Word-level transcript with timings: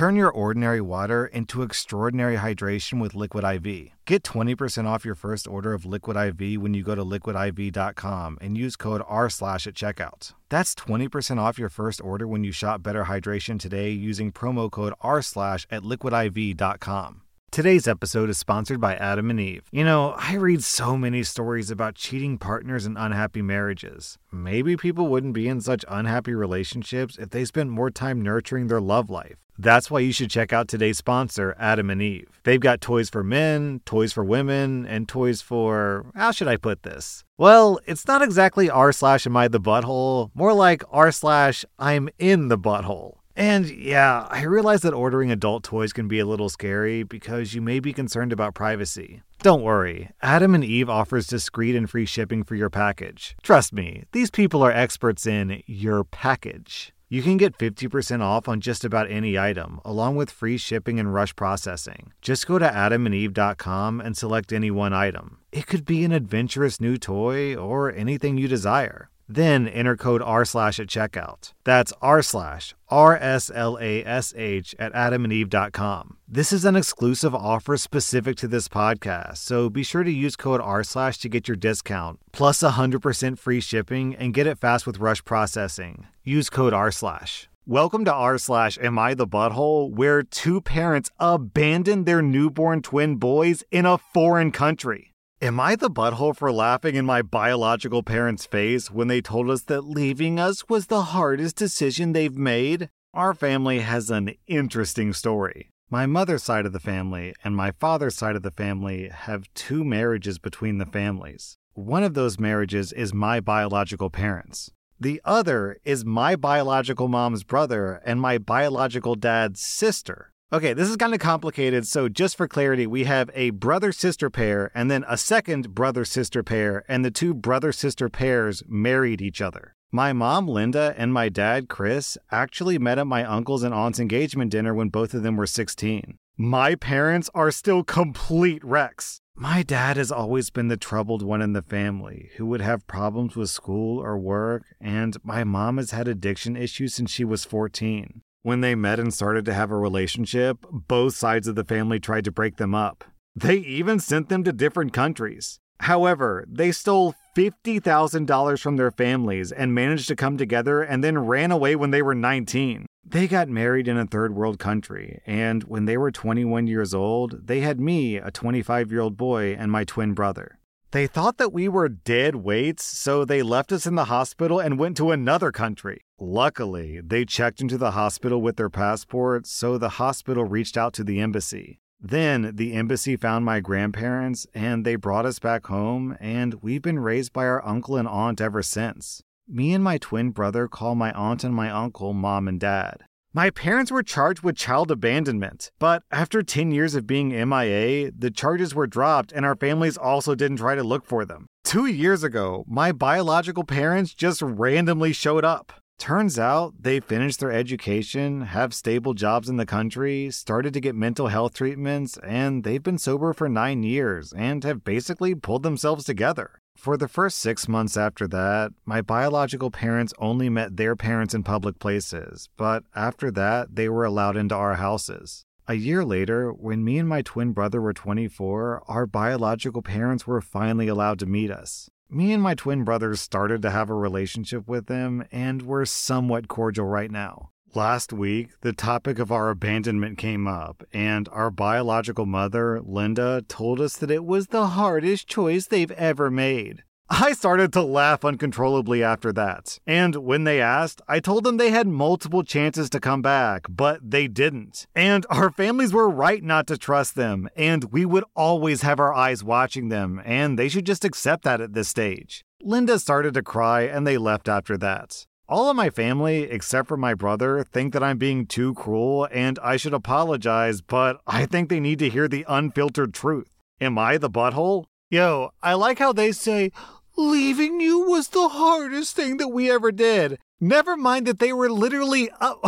Turn 0.00 0.16
your 0.16 0.30
ordinary 0.30 0.80
water 0.80 1.26
into 1.26 1.60
extraordinary 1.60 2.38
hydration 2.38 3.02
with 3.02 3.14
Liquid 3.14 3.44
IV. 3.44 3.90
Get 4.06 4.22
20% 4.22 4.86
off 4.86 5.04
your 5.04 5.14
first 5.14 5.46
order 5.46 5.74
of 5.74 5.84
Liquid 5.84 6.16
IV 6.16 6.58
when 6.58 6.72
you 6.72 6.82
go 6.82 6.94
to 6.94 7.04
liquidiv.com 7.04 8.38
and 8.40 8.56
use 8.56 8.76
code 8.76 9.02
R 9.06 9.28
slash 9.28 9.66
at 9.66 9.74
checkout. 9.74 10.32
That's 10.48 10.74
20% 10.74 11.38
off 11.38 11.58
your 11.58 11.68
first 11.68 12.00
order 12.00 12.26
when 12.26 12.44
you 12.44 12.50
shop 12.50 12.82
Better 12.82 13.04
Hydration 13.04 13.60
today 13.60 13.90
using 13.90 14.32
promo 14.32 14.70
code 14.70 14.94
R 15.02 15.20
slash 15.20 15.66
at 15.70 15.82
liquidiv.com. 15.82 17.20
Today's 17.50 17.86
episode 17.86 18.30
is 18.30 18.38
sponsored 18.38 18.80
by 18.80 18.94
Adam 18.94 19.28
and 19.28 19.40
Eve. 19.40 19.64
You 19.72 19.84
know, 19.84 20.14
I 20.16 20.36
read 20.36 20.62
so 20.62 20.96
many 20.96 21.24
stories 21.24 21.70
about 21.70 21.96
cheating 21.96 22.38
partners 22.38 22.86
and 22.86 22.96
unhappy 22.96 23.42
marriages. 23.42 24.16
Maybe 24.32 24.76
people 24.76 25.08
wouldn't 25.08 25.34
be 25.34 25.46
in 25.46 25.60
such 25.60 25.84
unhappy 25.88 26.32
relationships 26.32 27.18
if 27.18 27.30
they 27.30 27.44
spent 27.44 27.68
more 27.68 27.90
time 27.90 28.22
nurturing 28.22 28.68
their 28.68 28.80
love 28.80 29.10
life. 29.10 29.49
That's 29.60 29.90
why 29.90 30.00
you 30.00 30.12
should 30.12 30.30
check 30.30 30.54
out 30.54 30.68
today's 30.68 30.96
sponsor, 30.96 31.54
Adam 31.58 31.90
and 31.90 32.00
Eve. 32.00 32.40
They've 32.44 32.60
got 32.60 32.80
toys 32.80 33.10
for 33.10 33.22
men, 33.22 33.82
toys 33.84 34.10
for 34.10 34.24
women, 34.24 34.86
and 34.86 35.06
toys 35.06 35.42
for. 35.42 36.06
How 36.14 36.30
should 36.30 36.48
I 36.48 36.56
put 36.56 36.82
this? 36.82 37.24
Well, 37.36 37.78
it's 37.84 38.06
not 38.06 38.22
exactly 38.22 38.70
r 38.70 38.90
slash 38.90 39.26
am 39.26 39.36
I 39.36 39.48
the 39.48 39.60
butthole, 39.60 40.30
more 40.34 40.54
like 40.54 40.82
r 40.90 41.12
slash 41.12 41.64
I'm 41.78 42.08
in 42.18 42.48
the 42.48 42.58
butthole. 42.58 43.16
And 43.36 43.68
yeah, 43.70 44.26
I 44.30 44.42
realize 44.42 44.80
that 44.82 44.94
ordering 44.94 45.30
adult 45.30 45.62
toys 45.64 45.92
can 45.92 46.08
be 46.08 46.18
a 46.18 46.26
little 46.26 46.48
scary 46.48 47.02
because 47.02 47.54
you 47.54 47.60
may 47.60 47.80
be 47.80 47.92
concerned 47.92 48.32
about 48.32 48.54
privacy. 48.54 49.22
Don't 49.42 49.62
worry, 49.62 50.10
Adam 50.20 50.54
and 50.54 50.64
Eve 50.64 50.90
offers 50.90 51.26
discreet 51.26 51.76
and 51.76 51.88
free 51.88 52.04
shipping 52.06 52.44
for 52.44 52.54
your 52.54 52.70
package. 52.70 53.36
Trust 53.42 53.72
me, 53.72 54.04
these 54.12 54.30
people 54.30 54.62
are 54.62 54.72
experts 54.72 55.26
in 55.26 55.62
your 55.66 56.04
package. 56.04 56.92
You 57.12 57.22
can 57.22 57.38
get 57.38 57.58
50% 57.58 58.22
off 58.22 58.46
on 58.46 58.60
just 58.60 58.84
about 58.84 59.10
any 59.10 59.36
item, 59.36 59.80
along 59.84 60.14
with 60.14 60.30
free 60.30 60.56
shipping 60.56 61.00
and 61.00 61.12
rush 61.12 61.34
processing. 61.34 62.12
Just 62.22 62.46
go 62.46 62.56
to 62.56 62.68
adamandeve.com 62.68 64.00
and 64.00 64.16
select 64.16 64.52
any 64.52 64.70
one 64.70 64.92
item. 64.92 65.38
It 65.50 65.66
could 65.66 65.84
be 65.84 66.04
an 66.04 66.12
adventurous 66.12 66.80
new 66.80 66.96
toy 66.96 67.56
or 67.56 67.92
anything 67.92 68.38
you 68.38 68.46
desire. 68.46 69.10
Then 69.32 69.68
enter 69.68 69.96
code 69.96 70.22
R 70.22 70.44
slash 70.44 70.80
at 70.80 70.88
checkout. 70.88 71.52
That's 71.62 71.92
R 72.02 72.20
slash 72.20 72.74
R 72.88 73.16
S 73.16 73.48
L 73.54 73.78
A 73.80 74.04
S 74.04 74.34
H 74.36 74.74
at 74.76 74.92
adamandeve.com. 74.92 76.16
This 76.26 76.52
is 76.52 76.64
an 76.64 76.74
exclusive 76.74 77.32
offer 77.32 77.76
specific 77.76 78.36
to 78.38 78.48
this 78.48 78.66
podcast, 78.66 79.36
so 79.36 79.70
be 79.70 79.84
sure 79.84 80.02
to 80.02 80.10
use 80.10 80.34
code 80.34 80.60
R 80.60 80.82
slash 80.82 81.18
to 81.18 81.28
get 81.28 81.46
your 81.46 81.56
discount, 81.56 82.18
plus 82.32 82.60
100% 82.60 83.38
free 83.38 83.60
shipping 83.60 84.16
and 84.16 84.34
get 84.34 84.48
it 84.48 84.58
fast 84.58 84.84
with 84.84 84.98
rush 84.98 85.24
processing. 85.24 86.08
Use 86.24 86.50
code 86.50 86.72
R 86.72 86.90
slash. 86.90 87.48
Welcome 87.64 88.04
to 88.06 88.12
r 88.12 88.36
slash 88.36 88.78
am 88.82 88.98
I 88.98 89.14
the 89.14 89.28
butthole, 89.28 89.92
where 89.92 90.24
two 90.24 90.60
parents 90.60 91.08
abandoned 91.20 92.04
their 92.04 92.20
newborn 92.20 92.82
twin 92.82 93.14
boys 93.14 93.62
in 93.70 93.86
a 93.86 93.96
foreign 93.96 94.50
country. 94.50 95.09
Am 95.42 95.58
I 95.58 95.74
the 95.74 95.88
butthole 95.88 96.36
for 96.36 96.52
laughing 96.52 96.96
in 96.96 97.06
my 97.06 97.22
biological 97.22 98.02
parents' 98.02 98.44
face 98.44 98.90
when 98.90 99.08
they 99.08 99.22
told 99.22 99.48
us 99.48 99.62
that 99.62 99.86
leaving 99.86 100.38
us 100.38 100.68
was 100.68 100.88
the 100.88 101.00
hardest 101.00 101.56
decision 101.56 102.12
they've 102.12 102.36
made? 102.36 102.90
Our 103.14 103.32
family 103.32 103.78
has 103.78 104.10
an 104.10 104.34
interesting 104.46 105.14
story. 105.14 105.70
My 105.88 106.04
mother's 106.04 106.42
side 106.42 106.66
of 106.66 106.74
the 106.74 106.78
family 106.78 107.34
and 107.42 107.56
my 107.56 107.70
father's 107.70 108.16
side 108.16 108.36
of 108.36 108.42
the 108.42 108.50
family 108.50 109.08
have 109.08 109.48
two 109.54 109.82
marriages 109.82 110.38
between 110.38 110.76
the 110.76 110.84
families. 110.84 111.56
One 111.72 112.04
of 112.04 112.12
those 112.12 112.38
marriages 112.38 112.92
is 112.92 113.14
my 113.14 113.40
biological 113.40 114.10
parents. 114.10 114.70
The 115.00 115.22
other 115.24 115.78
is 115.86 116.04
my 116.04 116.36
biological 116.36 117.08
mom's 117.08 117.44
brother 117.44 118.02
and 118.04 118.20
my 118.20 118.36
biological 118.36 119.14
dad's 119.14 119.62
sister. 119.62 120.34
Okay, 120.52 120.72
this 120.72 120.88
is 120.88 120.96
kind 120.96 121.14
of 121.14 121.20
complicated. 121.20 121.86
So, 121.86 122.08
just 122.08 122.36
for 122.36 122.48
clarity, 122.48 122.84
we 122.84 123.04
have 123.04 123.30
a 123.34 123.50
brother 123.50 123.92
sister 123.92 124.28
pair 124.30 124.72
and 124.74 124.90
then 124.90 125.04
a 125.08 125.16
second 125.16 125.76
brother 125.76 126.04
sister 126.04 126.42
pair, 126.42 126.84
and 126.88 127.04
the 127.04 127.10
two 127.12 127.34
brother 127.34 127.70
sister 127.70 128.08
pairs 128.08 128.64
married 128.66 129.22
each 129.22 129.40
other. 129.40 129.76
My 129.92 130.12
mom, 130.12 130.48
Linda, 130.48 130.92
and 130.98 131.12
my 131.12 131.28
dad, 131.28 131.68
Chris, 131.68 132.18
actually 132.32 132.80
met 132.80 132.98
at 132.98 133.06
my 133.06 133.22
uncle's 133.22 133.62
and 133.62 133.72
aunt's 133.72 134.00
engagement 134.00 134.50
dinner 134.50 134.74
when 134.74 134.88
both 134.88 135.14
of 135.14 135.22
them 135.22 135.36
were 135.36 135.46
16. 135.46 136.18
My 136.36 136.74
parents 136.74 137.30
are 137.32 137.52
still 137.52 137.84
complete 137.84 138.64
wrecks. 138.64 139.20
My 139.36 139.62
dad 139.62 139.96
has 139.96 140.10
always 140.10 140.50
been 140.50 140.66
the 140.66 140.76
troubled 140.76 141.22
one 141.22 141.42
in 141.42 141.52
the 141.52 141.62
family 141.62 142.30
who 142.38 142.46
would 142.46 142.60
have 142.60 142.88
problems 142.88 143.36
with 143.36 143.50
school 143.50 144.00
or 144.00 144.18
work, 144.18 144.64
and 144.80 145.16
my 145.22 145.44
mom 145.44 145.76
has 145.76 145.92
had 145.92 146.08
addiction 146.08 146.56
issues 146.56 146.94
since 146.94 147.12
she 147.12 147.24
was 147.24 147.44
14. 147.44 148.22
When 148.42 148.62
they 148.62 148.74
met 148.74 148.98
and 148.98 149.12
started 149.12 149.44
to 149.44 149.54
have 149.54 149.70
a 149.70 149.76
relationship, 149.76 150.64
both 150.70 151.14
sides 151.14 151.46
of 151.46 151.56
the 151.56 151.64
family 151.64 152.00
tried 152.00 152.24
to 152.24 152.32
break 152.32 152.56
them 152.56 152.74
up. 152.74 153.04
They 153.36 153.56
even 153.56 154.00
sent 154.00 154.30
them 154.30 154.44
to 154.44 154.52
different 154.52 154.94
countries. 154.94 155.60
However, 155.80 156.46
they 156.48 156.72
stole 156.72 157.14
$50,000 157.36 158.60
from 158.60 158.76
their 158.76 158.90
families 158.90 159.52
and 159.52 159.74
managed 159.74 160.08
to 160.08 160.16
come 160.16 160.38
together 160.38 160.82
and 160.82 161.04
then 161.04 161.18
ran 161.18 161.50
away 161.50 161.76
when 161.76 161.90
they 161.90 162.00
were 162.00 162.14
19. 162.14 162.86
They 163.04 163.28
got 163.28 163.48
married 163.48 163.88
in 163.88 163.98
a 163.98 164.06
third 164.06 164.34
world 164.34 164.58
country, 164.58 165.20
and 165.26 165.64
when 165.64 165.84
they 165.84 165.98
were 165.98 166.10
21 166.10 166.66
years 166.66 166.94
old, 166.94 167.46
they 167.46 167.60
had 167.60 167.78
me, 167.78 168.16
a 168.16 168.30
25 168.30 168.90
year 168.90 169.00
old 169.00 169.16
boy, 169.18 169.54
and 169.58 169.70
my 169.70 169.84
twin 169.84 170.14
brother. 170.14 170.59
They 170.92 171.06
thought 171.06 171.38
that 171.38 171.52
we 171.52 171.68
were 171.68 171.88
dead 171.88 172.36
weights, 172.36 172.84
so 172.84 173.24
they 173.24 173.42
left 173.44 173.70
us 173.70 173.86
in 173.86 173.94
the 173.94 174.06
hospital 174.06 174.58
and 174.58 174.76
went 174.76 174.96
to 174.96 175.12
another 175.12 175.52
country. 175.52 176.00
Luckily, 176.18 177.00
they 177.00 177.24
checked 177.24 177.60
into 177.60 177.78
the 177.78 177.92
hospital 177.92 178.42
with 178.42 178.56
their 178.56 178.70
passports, 178.70 179.52
so 179.52 179.78
the 179.78 180.00
hospital 180.00 180.44
reached 180.44 180.76
out 180.76 180.92
to 180.94 181.04
the 181.04 181.20
embassy. 181.20 181.78
Then 182.00 182.52
the 182.56 182.72
embassy 182.72 183.14
found 183.14 183.44
my 183.44 183.60
grandparents 183.60 184.46
and 184.52 184.84
they 184.84 184.96
brought 184.96 185.26
us 185.26 185.38
back 185.38 185.66
home, 185.66 186.16
and 186.18 186.54
we've 186.60 186.82
been 186.82 186.98
raised 186.98 187.32
by 187.32 187.46
our 187.46 187.64
uncle 187.64 187.96
and 187.96 188.08
aunt 188.08 188.40
ever 188.40 188.62
since. 188.62 189.22
Me 189.46 189.72
and 189.72 189.84
my 189.84 189.98
twin 189.98 190.30
brother 190.30 190.66
call 190.66 190.96
my 190.96 191.12
aunt 191.12 191.44
and 191.44 191.54
my 191.54 191.70
uncle 191.70 192.12
mom 192.12 192.48
and 192.48 192.58
dad. 192.58 193.04
My 193.32 193.50
parents 193.50 193.92
were 193.92 194.02
charged 194.02 194.42
with 194.42 194.56
child 194.56 194.90
abandonment, 194.90 195.70
but 195.78 196.02
after 196.10 196.42
10 196.42 196.72
years 196.72 196.96
of 196.96 197.06
being 197.06 197.28
MIA, 197.28 198.10
the 198.10 198.32
charges 198.32 198.74
were 198.74 198.88
dropped 198.88 199.30
and 199.30 199.46
our 199.46 199.54
families 199.54 199.96
also 199.96 200.34
didn't 200.34 200.56
try 200.56 200.74
to 200.74 200.82
look 200.82 201.06
for 201.06 201.24
them. 201.24 201.46
Two 201.62 201.86
years 201.86 202.24
ago, 202.24 202.64
my 202.66 202.90
biological 202.90 203.62
parents 203.62 204.14
just 204.14 204.42
randomly 204.42 205.12
showed 205.12 205.44
up. 205.44 205.72
Turns 205.96 206.40
out 206.40 206.82
they 206.82 206.98
finished 206.98 207.38
their 207.38 207.52
education, 207.52 208.40
have 208.40 208.74
stable 208.74 209.14
jobs 209.14 209.48
in 209.48 209.58
the 209.58 209.66
country, 209.66 210.28
started 210.32 210.74
to 210.74 210.80
get 210.80 210.96
mental 210.96 211.28
health 211.28 211.54
treatments, 211.54 212.18
and 212.24 212.64
they've 212.64 212.82
been 212.82 212.98
sober 212.98 213.32
for 213.32 213.48
nine 213.48 213.84
years 213.84 214.32
and 214.32 214.64
have 214.64 214.82
basically 214.82 215.36
pulled 215.36 215.62
themselves 215.62 216.04
together. 216.04 216.59
For 216.80 216.96
the 216.96 217.08
first 217.08 217.38
six 217.38 217.68
months 217.68 217.98
after 217.98 218.26
that, 218.28 218.72
my 218.86 219.02
biological 219.02 219.70
parents 219.70 220.14
only 220.16 220.48
met 220.48 220.78
their 220.78 220.96
parents 220.96 221.34
in 221.34 221.42
public 221.42 221.78
places, 221.78 222.48
but 222.56 222.84
after 222.96 223.30
that, 223.32 223.76
they 223.76 223.90
were 223.90 224.06
allowed 224.06 224.34
into 224.38 224.54
our 224.54 224.76
houses. 224.76 225.44
A 225.68 225.74
year 225.74 226.06
later, 226.06 226.50
when 226.50 226.82
me 226.82 226.96
and 226.96 227.06
my 227.06 227.20
twin 227.20 227.52
brother 227.52 227.82
were 227.82 227.92
24, 227.92 228.84
our 228.88 229.06
biological 229.06 229.82
parents 229.82 230.26
were 230.26 230.40
finally 230.40 230.88
allowed 230.88 231.18
to 231.18 231.26
meet 231.26 231.50
us. 231.50 231.90
Me 232.08 232.32
and 232.32 232.42
my 232.42 232.54
twin 232.54 232.82
brothers 232.82 233.20
started 233.20 233.60
to 233.60 233.70
have 233.70 233.90
a 233.90 233.94
relationship 233.94 234.66
with 234.66 234.86
them, 234.86 235.22
and 235.30 235.60
we're 235.60 235.84
somewhat 235.84 236.48
cordial 236.48 236.86
right 236.86 237.10
now. 237.10 237.49
Last 237.74 238.12
week, 238.12 238.48
the 238.62 238.72
topic 238.72 239.20
of 239.20 239.30
our 239.30 239.48
abandonment 239.48 240.18
came 240.18 240.48
up, 240.48 240.82
and 240.92 241.28
our 241.28 241.52
biological 241.52 242.26
mother, 242.26 242.80
Linda, 242.82 243.42
told 243.46 243.80
us 243.80 243.96
that 243.98 244.10
it 244.10 244.24
was 244.24 244.48
the 244.48 244.66
hardest 244.66 245.28
choice 245.28 245.68
they've 245.68 245.92
ever 245.92 246.32
made. 246.32 246.82
I 247.08 247.32
started 247.32 247.72
to 247.74 247.82
laugh 247.82 248.24
uncontrollably 248.24 249.04
after 249.04 249.32
that. 249.34 249.78
And 249.86 250.16
when 250.16 250.42
they 250.42 250.60
asked, 250.60 251.00
I 251.06 251.20
told 251.20 251.44
them 251.44 251.58
they 251.58 251.70
had 251.70 251.86
multiple 251.86 252.42
chances 252.42 252.90
to 252.90 252.98
come 252.98 253.22
back, 253.22 253.66
but 253.68 254.00
they 254.02 254.26
didn't. 254.26 254.88
And 254.92 255.24
our 255.30 255.52
families 255.52 255.92
were 255.92 256.10
right 256.10 256.42
not 256.42 256.66
to 256.68 256.76
trust 256.76 257.14
them, 257.14 257.48
and 257.54 257.92
we 257.92 258.04
would 258.04 258.24
always 258.34 258.82
have 258.82 258.98
our 258.98 259.14
eyes 259.14 259.44
watching 259.44 259.90
them, 259.90 260.20
and 260.24 260.58
they 260.58 260.68
should 260.68 260.86
just 260.86 261.04
accept 261.04 261.44
that 261.44 261.60
at 261.60 261.74
this 261.74 261.88
stage. 261.88 262.44
Linda 262.60 262.98
started 262.98 263.34
to 263.34 263.42
cry, 263.42 263.82
and 263.82 264.04
they 264.04 264.18
left 264.18 264.48
after 264.48 264.76
that. 264.78 265.26
All 265.50 265.68
of 265.68 265.74
my 265.74 265.90
family, 265.90 266.44
except 266.44 266.86
for 266.86 266.96
my 266.96 267.12
brother, 267.12 267.64
think 267.64 267.92
that 267.92 268.04
I'm 268.04 268.18
being 268.18 268.46
too 268.46 268.72
cruel 268.74 269.26
and 269.32 269.58
I 269.60 269.78
should 269.78 269.92
apologize, 269.92 270.80
but 270.80 271.20
I 271.26 271.44
think 271.44 271.68
they 271.68 271.80
need 271.80 271.98
to 271.98 272.08
hear 272.08 272.28
the 272.28 272.46
unfiltered 272.48 273.12
truth. 273.12 273.48
Am 273.80 273.98
I 273.98 274.16
the 274.16 274.30
butthole? 274.30 274.84
Yo, 275.10 275.50
I 275.60 275.74
like 275.74 275.98
how 275.98 276.12
they 276.12 276.30
say, 276.30 276.70
leaving 277.16 277.80
you 277.80 277.98
was 277.98 278.28
the 278.28 278.48
hardest 278.48 279.16
thing 279.16 279.38
that 279.38 279.48
we 279.48 279.68
ever 279.68 279.90
did. 279.90 280.38
Never 280.60 280.96
mind 280.96 281.26
that 281.26 281.40
they 281.40 281.52
were 281.52 281.68
literally. 281.68 282.30
Uh, 282.40 282.54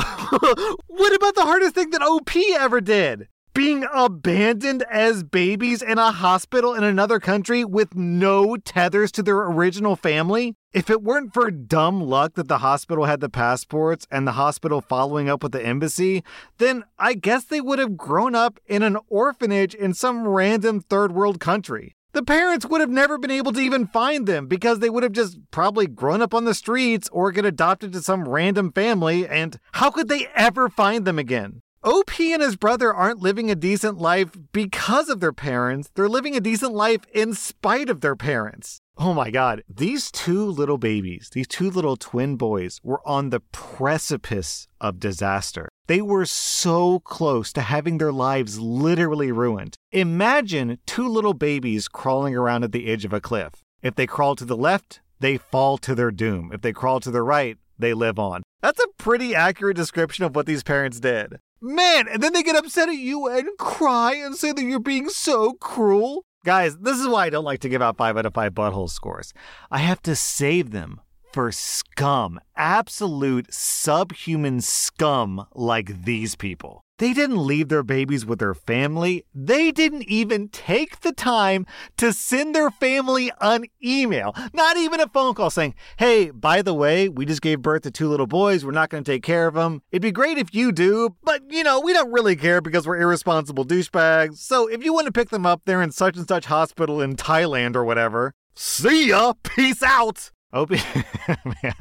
what 0.89 1.15
about 1.15 1.37
the 1.37 1.43
hardest 1.43 1.77
thing 1.77 1.91
that 1.91 2.03
OP 2.03 2.35
ever 2.59 2.81
did? 2.81 3.29
Being 3.55 3.87
abandoned 3.93 4.85
as 4.91 5.23
babies 5.23 5.83
in 5.83 5.99
a 5.99 6.13
hospital 6.13 6.75
in 6.75 6.85
another 6.85 7.21
country 7.21 7.65
with 7.65 7.95
no 7.95 8.57
tethers 8.57 9.13
to 9.13 9.23
their 9.23 9.43
original 9.43 9.97
family? 9.97 10.55
If 10.73 10.89
it 10.89 11.03
weren't 11.03 11.35
for 11.35 11.51
dumb 11.51 12.01
luck 12.01 12.35
that 12.35 12.49
the 12.49 12.59
hospital 12.59 13.05
had 13.05 13.21
the 13.21 13.29
passports 13.29 14.07
and 14.11 14.27
the 14.27 14.33
hospital 14.33 14.81
following 14.81 15.29
up 15.29 15.43
with 15.43 15.53
the 15.53 15.65
embassy, 15.65 16.25
then 16.59 16.85
I 16.99 17.15
guess 17.15 17.45
they 17.45 17.61
would 17.61 17.79
have 17.79 17.97
grown 17.97 18.35
up 18.35 18.59
in 18.67 18.83
an 18.83 18.97
orphanage 19.09 19.75
in 19.75 19.93
some 19.95 20.27
random 20.27 20.81
third 20.81 21.13
world 21.13 21.41
country. 21.41 21.95
The 22.13 22.23
parents 22.23 22.67
would 22.67 22.83
have 22.83 22.91
never 22.91 23.17
been 23.17 23.31
able 23.31 23.53
to 23.53 23.61
even 23.61 23.87
find 23.87 24.27
them 24.27 24.47
because 24.47 24.81
they 24.81 24.91
would 24.91 25.03
have 25.03 25.13
just 25.13 25.39
probably 25.51 25.87
grown 25.87 26.21
up 26.21 26.35
on 26.35 26.45
the 26.45 26.53
streets 26.53 27.09
or 27.11 27.33
get 27.33 27.47
adopted 27.47 27.95
to 27.95 28.03
some 28.03 28.29
random 28.29 28.71
family, 28.71 29.27
and 29.27 29.59
how 29.73 29.91
could 29.91 30.09
they 30.09 30.29
ever 30.35 30.69
find 30.69 31.07
them 31.07 31.19
again? 31.19 31.62
OP 31.85 32.21
and 32.21 32.41
his 32.41 32.55
brother 32.55 32.95
aren't 32.95 33.19
living 33.19 33.51
a 33.51 33.57
decent 33.57 33.99
life 33.99 34.31
because 34.53 35.09
of 35.09 35.19
their 35.19 35.33
parents. 35.33 35.91
They're 35.97 36.09
living 36.09 36.37
a 36.37 36.41
decent 36.41 36.73
life 36.73 37.01
in 37.13 37.35
spite 37.35 37.91
of 37.91 38.01
their 38.01 38.15
parents. 38.15 38.81
Oh 38.99 39.13
my 39.13 39.33
god, 39.33 39.65
these 39.69 40.13
two 40.13 40.45
little 40.45 40.79
babies, 40.79 41.31
these 41.33 41.49
two 41.49 41.69
little 41.69 41.97
twin 41.97 42.37
boys, 42.37 42.79
were 42.85 43.01
on 43.05 43.31
the 43.31 43.41
precipice 43.51 44.69
of 44.81 45.01
disaster. 45.01 45.69
They 45.89 46.01
were 46.01 46.25
so 46.25 47.01
close 47.01 47.53
to 47.55 47.63
having 47.63 47.99
their 47.99 48.13
lives 48.13 48.61
literally 48.61 49.33
ruined. 49.33 49.75
Imagine 49.91 50.79
two 50.87 51.09
little 51.09 51.35
babies 51.35 51.89
crawling 51.89 52.37
around 52.37 52.63
at 52.63 52.71
the 52.71 52.89
edge 52.93 53.05
of 53.05 53.13
a 53.13 53.21
cliff. 53.21 53.55
If 53.83 53.97
they 53.97 54.07
crawl 54.07 54.37
to 54.37 54.45
the 54.45 54.57
left, 54.57 55.01
they 55.19 55.37
fall 55.37 55.79
to 55.79 55.97
their 55.97 56.13
doom. 56.13 56.53
If 56.55 56.61
they 56.61 56.73
crawl 56.73 57.01
to 57.01 57.11
the 57.11 57.23
right, 57.23 57.59
they 57.77 57.93
live 57.93 58.21
on. 58.21 58.45
That's 58.61 58.81
a 58.81 58.89
pretty 58.99 59.35
accurate 59.35 59.77
description 59.77 60.25
of 60.25 60.37
what 60.37 60.47
these 60.47 60.63
parents 60.63 61.01
did. 61.01 61.39
Man, 61.65 62.09
and 62.09 62.21
then 62.21 62.33
they 62.33 62.43
get 62.43 62.57
upset 62.57 62.89
at 62.89 62.97
you 62.97 63.29
and 63.29 63.49
cry 63.57 64.15
and 64.17 64.35
say 64.35 64.51
that 64.51 64.65
you're 64.65 64.81
being 64.81 65.09
so 65.09 65.53
cruel. 65.53 66.25
Guys, 66.45 66.77
this 66.79 66.99
is 66.99 67.07
why 67.07 67.27
I 67.27 67.31
don't 67.31 67.45
like 67.45 67.61
to 67.61 67.69
give 67.69 67.81
out 67.81 67.97
5 67.97 68.17
out 68.17 68.27
of 68.27 68.35
5 68.35 68.53
butthole 68.53 68.91
scores. 68.91 69.33
I 69.71 69.79
have 69.79 70.03
to 70.03 70.17
save 70.17 70.73
them 70.73 71.01
for 71.33 71.53
scum, 71.53 72.41
absolute 72.57 73.55
subhuman 73.55 74.61
scum 74.61 75.47
like 75.55 76.03
these 76.05 76.35
people. 76.35 76.83
They 77.03 77.13
didn't 77.13 77.45
leave 77.45 77.69
their 77.69 77.83
babies 77.83 78.25
with 78.25 78.39
their 78.39 78.55
family. 78.55 79.27
They 79.35 79.73
didn't 79.73 80.05
even 80.05 80.49
take 80.51 81.01
the 81.01 81.11
time 81.11 81.67
to 81.97 82.13
send 82.13 82.55
their 82.55 82.71
family 82.71 83.33
an 83.41 83.65
email, 83.85 84.33
not 84.53 84.77
even 84.77 85.01
a 85.01 85.09
phone 85.09 85.35
call 85.35 85.51
saying, 85.51 85.75
Hey, 85.97 86.31
by 86.31 86.63
the 86.63 86.75
way, 86.75 87.09
we 87.09 87.27
just 87.27 87.43
gave 87.43 87.61
birth 87.61 87.83
to 87.83 87.91
two 87.91 88.09
little 88.09 88.29
boys. 88.29 88.65
We're 88.65 88.71
not 88.71 88.89
going 88.89 89.03
to 89.03 89.11
take 89.11 89.25
care 89.25 89.49
of 89.49 89.55
them. 89.55 89.83
It'd 89.91 90.01
be 90.01 90.13
great 90.13 90.39
if 90.39 90.55
you 90.55 90.71
do, 90.71 91.17
but 91.25 91.43
you 91.51 91.65
know, 91.65 91.81
we 91.81 91.93
don't 91.93 92.13
really 92.13 92.37
care 92.37 92.61
because 92.61 92.87
we're 92.87 93.01
irresponsible 93.01 93.65
douchebags. 93.65 94.37
So 94.37 94.69
if 94.69 94.85
you 94.85 94.93
want 94.93 95.07
to 95.07 95.13
pick 95.13 95.31
them 95.31 95.45
up, 95.45 95.63
they're 95.65 95.83
in 95.83 95.91
such 95.91 96.17
and 96.17 96.29
such 96.29 96.45
hospital 96.45 97.01
in 97.01 97.17
Thailand 97.17 97.75
or 97.75 97.83
whatever. 97.83 98.33
See 98.55 99.09
ya. 99.09 99.33
Peace 99.43 99.83
out. 99.83 100.31
Oh, 100.53 100.67
man. 101.65 101.75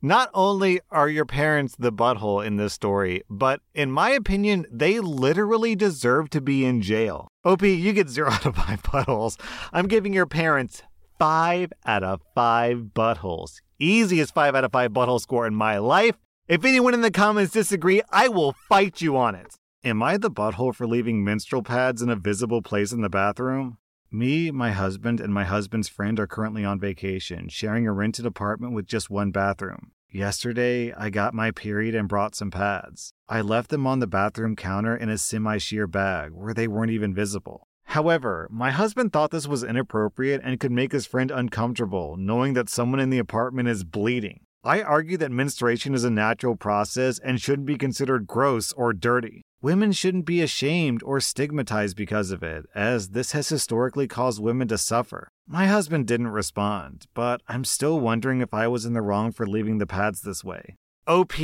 Not 0.00 0.30
only 0.32 0.80
are 0.92 1.08
your 1.08 1.24
parents 1.24 1.74
the 1.76 1.90
butthole 1.90 2.46
in 2.46 2.56
this 2.56 2.72
story, 2.72 3.22
but 3.28 3.60
in 3.74 3.90
my 3.90 4.10
opinion, 4.10 4.64
they 4.70 5.00
literally 5.00 5.74
deserve 5.74 6.30
to 6.30 6.40
be 6.40 6.64
in 6.64 6.82
jail. 6.82 7.26
OP, 7.44 7.62
you 7.62 7.92
get 7.92 8.08
0 8.08 8.30
out 8.32 8.46
of 8.46 8.54
5 8.54 8.82
buttholes. 8.84 9.40
I'm 9.72 9.88
giving 9.88 10.12
your 10.12 10.26
parents 10.26 10.84
5 11.18 11.72
out 11.84 12.04
of 12.04 12.20
5 12.36 12.90
buttholes. 12.94 13.60
Easiest 13.80 14.32
5 14.34 14.54
out 14.54 14.64
of 14.64 14.70
5 14.70 14.92
butthole 14.92 15.20
score 15.20 15.48
in 15.48 15.54
my 15.56 15.78
life. 15.78 16.14
If 16.46 16.64
anyone 16.64 16.94
in 16.94 17.00
the 17.00 17.10
comments 17.10 17.52
disagree, 17.52 18.00
I 18.10 18.28
will 18.28 18.54
fight 18.68 19.00
you 19.00 19.16
on 19.16 19.34
it. 19.34 19.56
Am 19.82 20.00
I 20.00 20.16
the 20.16 20.30
butthole 20.30 20.74
for 20.76 20.86
leaving 20.86 21.24
menstrual 21.24 21.64
pads 21.64 22.02
in 22.02 22.08
a 22.08 22.16
visible 22.16 22.62
place 22.62 22.92
in 22.92 23.00
the 23.00 23.10
bathroom? 23.10 23.78
Me, 24.10 24.50
my 24.50 24.72
husband, 24.72 25.20
and 25.20 25.34
my 25.34 25.44
husband's 25.44 25.88
friend 25.88 26.18
are 26.18 26.26
currently 26.26 26.64
on 26.64 26.80
vacation, 26.80 27.46
sharing 27.48 27.86
a 27.86 27.92
rented 27.92 28.24
apartment 28.24 28.72
with 28.72 28.86
just 28.86 29.10
one 29.10 29.30
bathroom. 29.30 29.92
Yesterday, 30.10 30.94
I 30.94 31.10
got 31.10 31.34
my 31.34 31.50
period 31.50 31.94
and 31.94 32.08
brought 32.08 32.34
some 32.34 32.50
pads. 32.50 33.12
I 33.28 33.42
left 33.42 33.68
them 33.68 33.86
on 33.86 33.98
the 33.98 34.06
bathroom 34.06 34.56
counter 34.56 34.96
in 34.96 35.10
a 35.10 35.18
semi 35.18 35.58
sheer 35.58 35.86
bag 35.86 36.30
where 36.32 36.54
they 36.54 36.66
weren't 36.66 36.90
even 36.90 37.12
visible. 37.12 37.68
However, 37.84 38.48
my 38.50 38.70
husband 38.70 39.12
thought 39.12 39.30
this 39.30 39.46
was 39.46 39.62
inappropriate 39.62 40.40
and 40.42 40.58
could 40.58 40.72
make 40.72 40.92
his 40.92 41.06
friend 41.06 41.30
uncomfortable, 41.30 42.16
knowing 42.16 42.54
that 42.54 42.70
someone 42.70 43.00
in 43.00 43.10
the 43.10 43.18
apartment 43.18 43.68
is 43.68 43.84
bleeding. 43.84 44.40
I 44.64 44.82
argue 44.82 45.16
that 45.18 45.30
menstruation 45.30 45.94
is 45.94 46.02
a 46.02 46.10
natural 46.10 46.56
process 46.56 47.20
and 47.20 47.40
shouldn't 47.40 47.66
be 47.66 47.76
considered 47.76 48.26
gross 48.26 48.72
or 48.72 48.92
dirty. 48.92 49.42
Women 49.62 49.92
shouldn't 49.92 50.24
be 50.24 50.42
ashamed 50.42 51.00
or 51.04 51.20
stigmatized 51.20 51.96
because 51.96 52.32
of 52.32 52.42
it, 52.42 52.66
as 52.74 53.10
this 53.10 53.32
has 53.32 53.48
historically 53.48 54.08
caused 54.08 54.42
women 54.42 54.66
to 54.68 54.78
suffer. 54.78 55.30
My 55.46 55.66
husband 55.66 56.06
didn't 56.06 56.28
respond, 56.28 57.06
but 57.14 57.40
I'm 57.48 57.64
still 57.64 58.00
wondering 58.00 58.40
if 58.40 58.52
I 58.52 58.66
was 58.66 58.84
in 58.84 58.94
the 58.94 59.02
wrong 59.02 59.30
for 59.30 59.46
leaving 59.46 59.78
the 59.78 59.86
pads 59.86 60.22
this 60.22 60.42
way. 60.42 60.76
OP, 61.06 61.34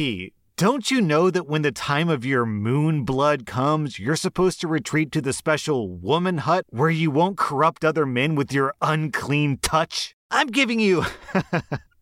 don't 0.56 0.90
you 0.90 1.00
know 1.00 1.30
that 1.30 1.48
when 1.48 1.62
the 1.62 1.72
time 1.72 2.08
of 2.08 2.24
your 2.24 2.44
moon 2.44 3.04
blood 3.04 3.46
comes, 3.46 3.98
you're 3.98 4.16
supposed 4.16 4.60
to 4.60 4.68
retreat 4.68 5.12
to 5.12 5.20
the 5.20 5.32
special 5.32 5.88
woman 5.88 6.38
hut 6.38 6.66
where 6.70 6.90
you 6.90 7.10
won't 7.10 7.38
corrupt 7.38 7.84
other 7.84 8.06
men 8.06 8.34
with 8.34 8.52
your 8.52 8.74
unclean 8.82 9.58
touch? 9.58 10.14
I'm 10.30 10.48
giving 10.48 10.80
you. 10.80 11.04